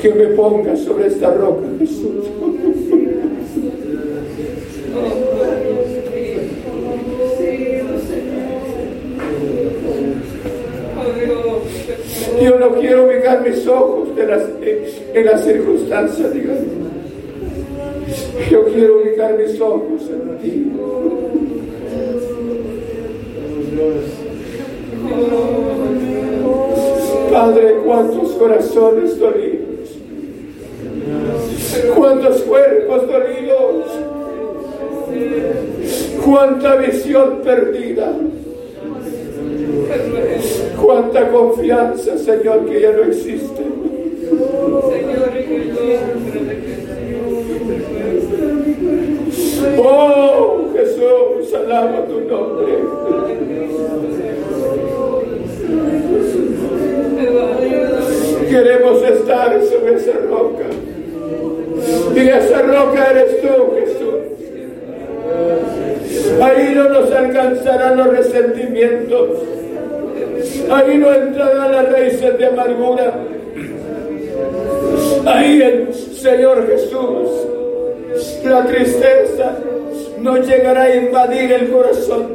Que 0.00 0.14
me 0.14 0.26
pongas 0.26 0.78
sobre 0.80 1.08
esta 1.08 1.34
roca, 1.34 1.66
Jesús. 1.80 2.26
Yo 12.40 12.58
no 12.58 12.74
quiero 12.74 13.06
ubicar 13.06 13.42
mis 13.46 13.66
ojos 13.66 14.08
en 14.16 14.28
las, 14.28 14.42
en 15.14 15.24
las 15.24 15.44
circunstancias, 15.44 16.30
Yo 18.50 18.64
quiero 18.66 18.98
ubicar 18.98 19.38
mis 19.38 19.60
ojos 19.60 20.02
en 20.10 20.38
ti. 20.38 20.72
Padre, 27.30 27.76
cuántos 27.84 28.32
corazones 28.32 29.18
dolidos, 29.18 29.98
cuántos 31.94 32.42
cuerpos 32.42 33.02
dolidos, 33.06 33.84
cuánta 36.24 36.76
visión 36.76 37.40
perdida. 37.42 38.12
Cuánta 40.80 41.28
confianza, 41.28 42.18
Señor, 42.18 42.66
que 42.66 42.80
ya 42.80 42.92
no 42.92 43.04
existe. 43.04 43.62
Oh, 49.78 50.68
Jesús, 50.74 51.54
alaba 51.54 52.06
tu 52.06 52.20
nombre. 52.20 52.72
Queremos 58.48 59.02
estar 59.02 59.62
sobre 59.64 59.94
esa 59.96 60.12
roca. 60.28 60.66
Y 62.14 62.28
esa 62.28 62.62
roca 62.62 63.10
eres 63.10 63.40
tú, 63.40 63.48
Jesús. 63.78 64.06
Ahí 66.40 66.72
no 66.74 66.88
nos 66.88 67.10
alcanzarán 67.12 67.96
los 67.96 68.08
resentimientos. 68.08 69.30
Ahí 70.70 70.98
no 70.98 71.12
entrarán 71.12 71.72
las 71.72 71.92
raíces 71.92 72.38
de 72.38 72.46
amargura. 72.46 73.14
Ahí 75.26 75.62
el 75.62 75.94
Señor 75.94 76.66
Jesús, 76.66 77.28
la 78.44 78.64
tristeza 78.66 79.58
no 80.20 80.36
llegará 80.38 80.82
a 80.82 80.96
invadir 80.96 81.52
el 81.52 81.70
corazón. 81.70 82.26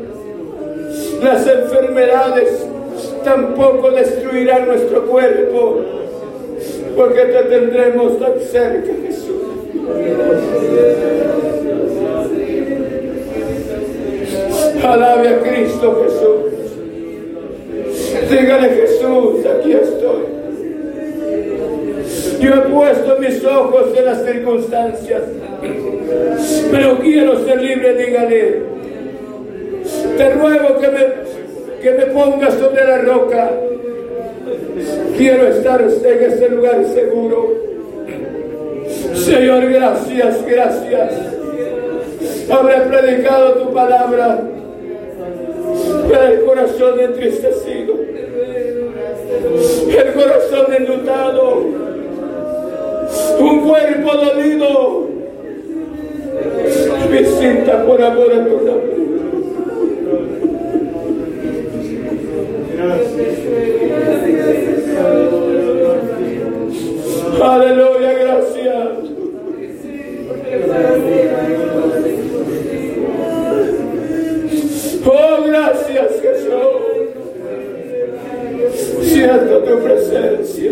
Las 1.24 1.47
enfermedades 1.47 2.66
tampoco 3.24 3.91
destruirán 3.91 4.68
nuestro 4.68 5.05
cuerpo, 5.05 5.82
porque 6.95 7.22
te 7.22 7.43
tendremos 7.43 8.20
tan 8.20 8.39
cerca, 8.41 8.91
Jesús. 9.05 9.41
Alabe 14.84 15.30
a 15.30 15.39
Cristo 15.39 16.03
Jesús. 16.03 16.61
Dígale 18.32 18.70
Jesús, 18.70 19.46
aquí 19.46 19.74
estoy. 19.74 20.24
Yo 22.40 22.56
he 22.56 22.62
puesto 22.62 23.18
mis 23.20 23.44
ojos 23.46 23.98
en 23.98 24.06
las 24.06 24.24
circunstancias, 24.24 25.22
pero 26.72 26.98
quiero 27.00 27.46
ser 27.46 27.62
libre, 27.62 27.94
dígale. 27.94 28.62
Te 30.18 30.30
ruego 30.34 30.80
que 30.80 30.88
me, 30.88 31.82
que 31.82 31.92
me 31.92 32.06
pongas 32.08 32.54
sobre 32.54 32.84
la 32.84 32.98
roca. 33.00 33.52
Quiero 35.18 35.48
estar 35.48 35.82
en 35.82 36.24
ese 36.24 36.50
lugar 36.50 36.86
seguro. 36.86 37.54
Señor, 39.14 39.70
gracias, 39.72 40.46
gracias. 40.46 41.14
Habré 42.50 42.82
predicado 42.82 43.54
tu 43.54 43.74
palabra 43.74 44.42
para 46.10 46.32
el 46.32 46.42
corazón 46.42 47.00
entristecido, 47.00 47.96
el 49.44 50.14
corazón 50.14 50.74
enlutado, 50.74 51.58
un 53.39 53.60
cuerpo 53.68 54.16
dolido. 54.16 55.12
Visita 57.12 57.86
por 57.86 58.02
amor 58.02 58.32
a 58.32 58.46
tu 58.46 58.56
nombre. 58.66 59.02
Aleluya, 67.42 68.14
gracias. 68.14 69.12
Siento 79.22 79.57
tu 79.59 79.80
presencia. 79.84 80.72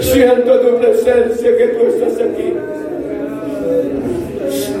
Siento 0.00 0.60
tu 0.60 0.78
presencia 0.78 1.56
que 1.58 1.66
tú 1.68 1.86
estás 1.86 2.18
aquí. 2.18 2.54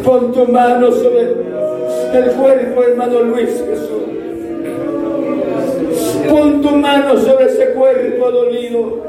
Pon 0.02 0.32
tu 0.32 0.46
mano 0.46 0.90
sobre 0.90 1.20
el 2.14 2.30
cuerpo, 2.30 2.82
hermano 2.82 3.20
Luis 3.24 3.50
Jesús. 3.50 4.02
Pon 6.30 6.62
tu 6.62 6.70
mano 6.70 7.18
sobre 7.18 7.44
ese 7.44 7.66
cuerpo 7.72 8.30
dolido. 8.30 9.02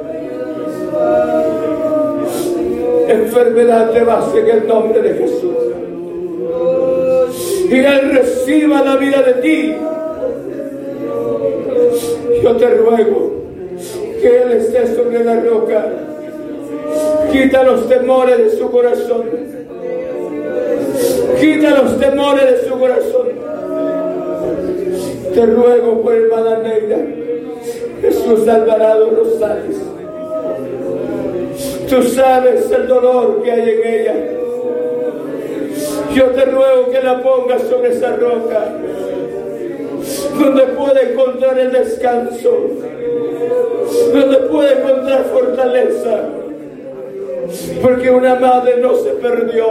Enfermedad 3.08 3.92
te 3.92 4.04
vas 4.04 4.36
en 4.36 4.50
el 4.50 4.68
nombre 4.68 5.02
de 5.02 5.14
Jesús. 5.14 5.56
Y 7.70 7.76
Él 7.78 8.12
reciba 8.12 8.82
la 8.84 8.98
vida 8.98 9.22
de 9.22 9.34
ti. 9.36 9.76
Yo 12.44 12.56
te 12.58 12.70
ruego 12.70 13.32
que 14.22 14.42
Él 14.42 14.52
esté 14.54 14.96
sobre 14.96 15.24
la 15.24 15.40
roca. 15.42 15.86
Quita 17.32 17.64
los 17.64 17.88
temores 17.88 18.38
de 18.38 18.58
su 18.58 18.70
corazón. 18.70 19.24
Quita 21.40 21.70
los 21.82 22.00
temores 22.00 22.46
de 22.52 22.70
su 22.70 22.80
corazón. 22.80 23.28
Te 25.34 25.46
ruego 25.46 26.02
por 26.02 26.14
hermana 26.14 26.58
Neida, 26.58 26.98
Jesús 28.02 28.48
Alvarado 28.48 29.12
Rosales. 29.12 29.78
Tú 31.90 32.04
sabes 32.04 32.70
el 32.72 32.88
dolor 32.88 33.42
que 33.44 33.52
hay 33.52 33.70
en 33.70 33.88
ella. 33.88 34.16
Yo 36.14 36.26
te 36.28 36.46
ruego 36.46 36.90
que 36.92 37.02
la 37.02 37.22
pongas 37.24 37.62
sobre 37.64 37.94
esa 37.94 38.16
roca, 38.18 38.74
donde 40.42 40.64
puede 40.74 41.14
encontrar 41.14 41.60
el 41.60 41.72
descanso, 41.72 42.58
donde 44.14 44.38
puede 44.38 44.80
encontrar 44.80 45.26
fortaleza, 45.26 46.24
porque 47.82 48.10
una 48.10 48.36
madre 48.36 48.78
no 48.78 48.96
se 48.96 49.12
perdió, 49.12 49.66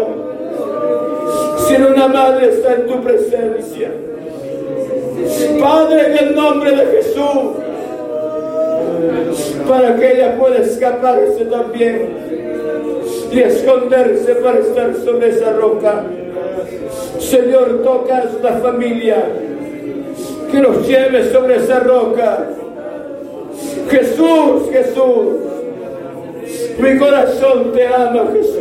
sino 1.68 1.88
una 1.88 2.08
madre 2.08 2.50
está 2.50 2.74
en 2.74 2.86
tu 2.86 3.02
presencia. 3.02 3.90
Padre, 5.60 6.06
en 6.06 6.28
el 6.28 6.34
nombre 6.34 6.70
de 6.70 6.86
Jesús, 6.86 7.60
para 9.68 9.96
que 9.96 10.12
ella 10.12 10.36
pueda 10.36 10.58
escaparse 10.58 11.44
también 11.44 12.08
y 13.30 13.40
esconderse 13.40 14.34
para 14.36 14.58
estar 14.58 14.94
sobre 15.04 15.28
esa 15.28 15.52
roca. 15.52 16.04
Señor, 17.18 17.82
toca 17.82 18.16
a 18.16 18.22
esta 18.24 18.52
familia, 18.54 19.24
que 20.51 20.61
los 20.61 20.86
lleve 20.86 21.30
sobre 21.30 21.57
esa 21.57 21.80
roca. 21.80 22.46
Jesús, 23.88 24.70
Jesús, 24.72 25.34
mi 26.78 26.98
corazón 26.98 27.72
te 27.72 27.86
ama, 27.86 28.24
Jesús. 28.32 28.57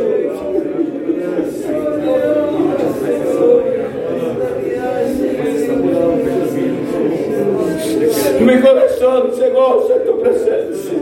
Mi 8.40 8.60
corazón 8.60 9.30
se 9.34 9.50
goza 9.50 9.94
en 9.96 10.04
tu 10.04 10.20
presencia. 10.20 10.98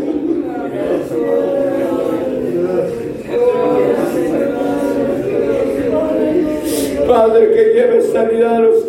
Padre, 7.06 7.52
que 7.52 7.64
lleve 7.74 8.02
sanidad 8.02 8.56
a 8.56 8.58
los. 8.60 8.87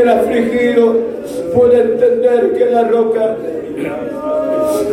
Que 0.00 0.04
el 0.04 0.12
afligido 0.12 0.96
pueda 1.54 1.82
entender 1.82 2.52
que 2.56 2.70
la 2.70 2.84
roca 2.84 3.36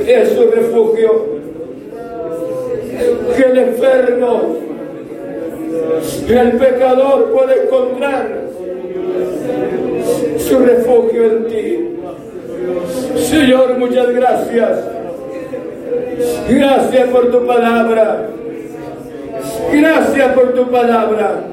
es 0.06 0.30
su 0.34 0.52
refugio. 0.52 1.26
Que 3.38 3.44
el 3.44 3.58
enfermo, 3.58 4.58
el 6.28 6.52
pecador 6.58 7.32
puede 7.32 7.64
encontrar 7.64 8.28
su 10.40 10.60
refugio 10.60 11.24
en 11.24 11.48
ti. 11.48 11.90
Señor, 13.16 13.78
muchas 13.78 14.10
gracias. 14.10 14.80
Gracias 16.50 17.10
por 17.12 17.32
tu 17.32 17.48
palabra. 17.48 18.28
Gracias 19.72 20.34
por 20.34 20.54
tu 20.54 20.70
palabra. 20.70 21.44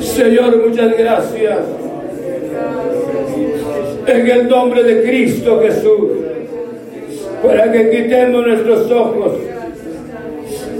Señor, 0.00 0.68
muchas 0.68 0.98
gracias. 0.98 1.83
En 4.06 4.30
el 4.30 4.48
nombre 4.48 4.82
de 4.82 5.02
Cristo 5.02 5.60
Jesús. 5.62 6.10
Para 7.42 7.70
que 7.70 7.90
quitemos 7.90 8.46
nuestros 8.46 8.90
ojos. 8.90 9.32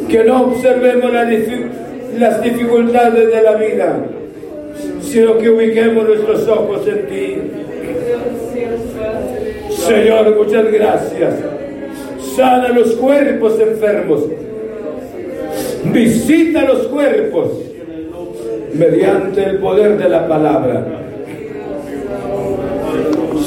Que 0.09 0.25
no 0.25 0.43
observemos 0.47 1.13
las 2.19 2.43
dificultades 2.43 3.33
de 3.33 3.43
la 3.43 3.55
vida 3.57 4.05
sino 5.15 5.39
que 5.39 5.49
ubiquemos 5.49 6.09
nuestros 6.09 6.49
ojos 6.49 6.87
en 6.89 7.07
ti. 7.07 7.37
Señor, 9.71 10.37
muchas 10.37 10.73
gracias. 10.73 11.35
Sana 12.35 12.71
los 12.71 12.97
cuerpos 12.97 13.61
enfermos. 13.61 14.25
Visita 15.85 16.63
los 16.63 16.89
cuerpos 16.89 17.49
mediante 18.73 19.45
el 19.45 19.59
poder 19.59 19.99
de 19.99 20.09
la 20.09 20.27
palabra. 20.27 20.85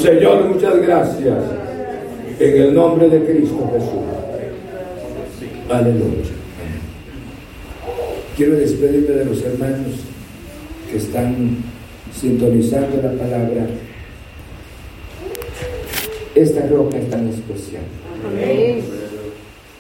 Señor, 0.08 0.46
muchas 0.46 0.82
gracias. 0.82 1.38
En 2.40 2.62
el 2.62 2.74
nombre 2.74 3.10
de 3.10 3.26
Cristo 3.26 3.70
Jesús. 3.74 5.50
Aleluya. 5.70 6.32
Quiero 8.38 8.56
despedirme 8.56 9.16
de 9.16 9.26
los 9.26 9.44
hermanos 9.44 9.96
que 10.90 10.96
están 10.96 11.58
sintonizando 12.16 13.02
la 13.02 13.12
palabra, 13.22 13.68
esta 16.36 16.66
roca 16.68 17.00
es 17.00 17.10
tan 17.10 17.28
especial. 17.28 17.84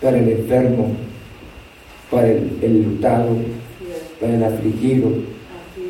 Para 0.01 0.19
el 0.19 0.28
enfermo, 0.28 0.91
para 2.11 2.28
el, 2.28 2.51
el, 2.61 2.84
lutado, 2.84 3.30
para 4.19 4.36
el 4.36 4.43
afligido, 4.43 5.09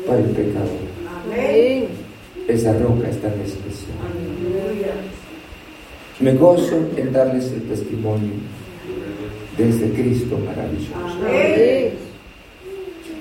para 0.06 0.20
el 0.20 0.26
pecador. 0.26 1.87
Esa 2.48 2.72
roca 2.78 3.08
es 3.10 3.20
tan 3.20 3.32
especial. 3.32 3.92
Me 6.18 6.32
gozo 6.32 6.88
en 6.96 7.12
darles 7.12 7.52
el 7.52 7.62
testimonio 7.64 8.32
de 9.58 9.68
este 9.68 9.90
Cristo 9.90 10.38
maravilloso. 10.38 10.94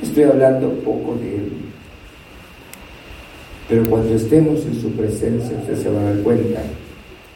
Estoy 0.02 0.24
hablando 0.24 0.70
poco 0.80 1.16
de 1.16 1.36
Él, 1.36 1.52
pero 3.68 3.84
cuando 3.90 4.16
estemos 4.16 4.66
en 4.66 4.82
su 4.82 4.92
presencia, 4.92 5.58
usted 5.58 5.76
se 5.76 5.90
va 5.90 6.00
a 6.00 6.04
dar 6.06 6.20
cuenta. 6.24 6.62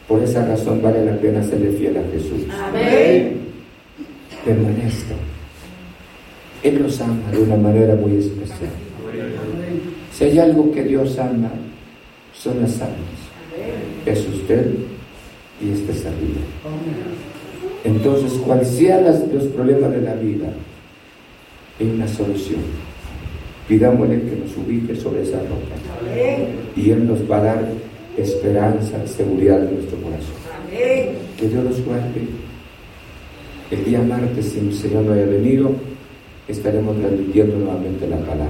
Por 0.07 0.23
esa 0.23 0.45
razón 0.45 0.81
vale 0.81 1.05
la 1.05 1.17
pena 1.17 1.43
serle 1.43 1.71
fiel 1.71 1.97
a 1.97 2.03
Jesús. 2.11 2.41
Amén. 2.51 3.37
Permanezca. 4.45 5.15
Él 6.63 6.81
los 6.81 7.01
ama 7.01 7.31
de 7.31 7.39
una 7.39 7.57
manera 7.57 7.95
muy 7.95 8.17
especial. 8.17 8.71
Si 10.13 10.23
hay 10.23 10.39
algo 10.39 10.71
que 10.71 10.83
Dios 10.83 11.17
ama, 11.19 11.51
son 12.33 12.61
las 12.61 12.81
almas. 12.81 12.97
Es 14.05 14.27
usted 14.27 14.73
y 15.61 15.71
esta 15.71 15.93
salida. 15.93 16.41
Entonces, 17.83 18.33
cual 18.39 18.65
sean 18.65 19.05
los 19.05 19.43
problemas 19.45 19.91
de 19.91 20.01
la 20.01 20.15
vida, 20.15 20.53
hay 21.79 21.89
una 21.89 22.07
solución 22.07 22.61
Pidámosle 23.71 24.21
que 24.23 24.35
nos 24.35 24.57
ubique 24.57 24.93
sobre 24.97 25.23
esa 25.23 25.37
roca. 25.37 25.75
Y 26.75 26.89
Él 26.89 27.07
nos 27.07 27.19
va 27.31 27.37
a 27.37 27.43
dar 27.43 27.67
esperanza, 28.17 29.07
seguridad 29.07 29.63
en 29.63 29.75
nuestro 29.75 29.97
corazón. 30.01 30.35
Que 30.69 31.47
Dios 31.47 31.63
los 31.63 31.85
guarde. 31.85 32.27
El 33.71 33.85
día 33.85 34.01
martes, 34.01 34.47
si 34.47 34.59
el 34.59 34.73
Señor 34.73 35.03
no 35.03 35.13
haya 35.13 35.25
venido, 35.25 35.71
estaremos 36.49 36.99
transmitiendo 36.99 37.59
nuevamente 37.59 38.07
la 38.09 38.17
palabra. 38.17 38.49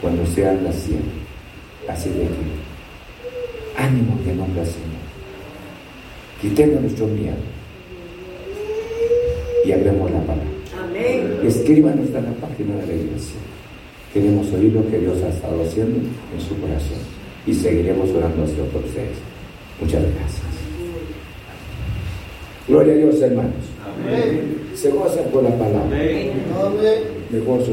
Cuando 0.00 0.24
sean 0.26 0.62
las 0.62 0.76
100. 0.76 1.00
Así 1.88 2.10
de 2.10 2.24
aquí. 2.24 2.34
Ánimo 3.76 4.18
que 4.24 4.32
nombre 4.34 4.60
al 4.60 4.66
Señor. 4.66 5.06
Quitemos 6.40 6.80
nuestro 6.82 7.06
miedo. 7.06 7.36
y 9.66 9.72
hablemos 9.72 10.10
la 10.10 10.20
palabra. 10.20 10.44
Amén. 10.80 11.40
Escríbanos 11.44 12.06
en 12.06 12.24
la 12.24 12.32
página 12.40 12.76
de 12.76 12.86
la 12.86 12.92
iglesia. 12.92 13.36
Queremos 14.14 14.46
oír 14.52 14.72
lo 14.72 14.88
que 14.88 14.98
Dios 14.98 15.16
ha 15.24 15.28
estado 15.28 15.60
haciendo 15.62 15.98
en 15.98 16.40
su 16.40 16.58
corazón 16.60 17.02
y 17.46 17.52
seguiremos 17.52 18.08
orando 18.10 18.44
hacia 18.44 18.64
por 18.64 18.84
ustedes. 18.84 19.18
Muchas 19.80 20.02
gracias. 20.02 20.46
Gloria 22.68 22.94
a 22.94 22.96
Dios, 22.96 23.20
hermanos. 23.20 23.64
Amén. 23.84 24.56
Se 24.74 24.90
gozan 24.90 25.24
por 25.32 25.42
la 25.42 25.50
palabra. 25.50 25.80
Amén. 25.82 26.32
Mejor 27.30 27.66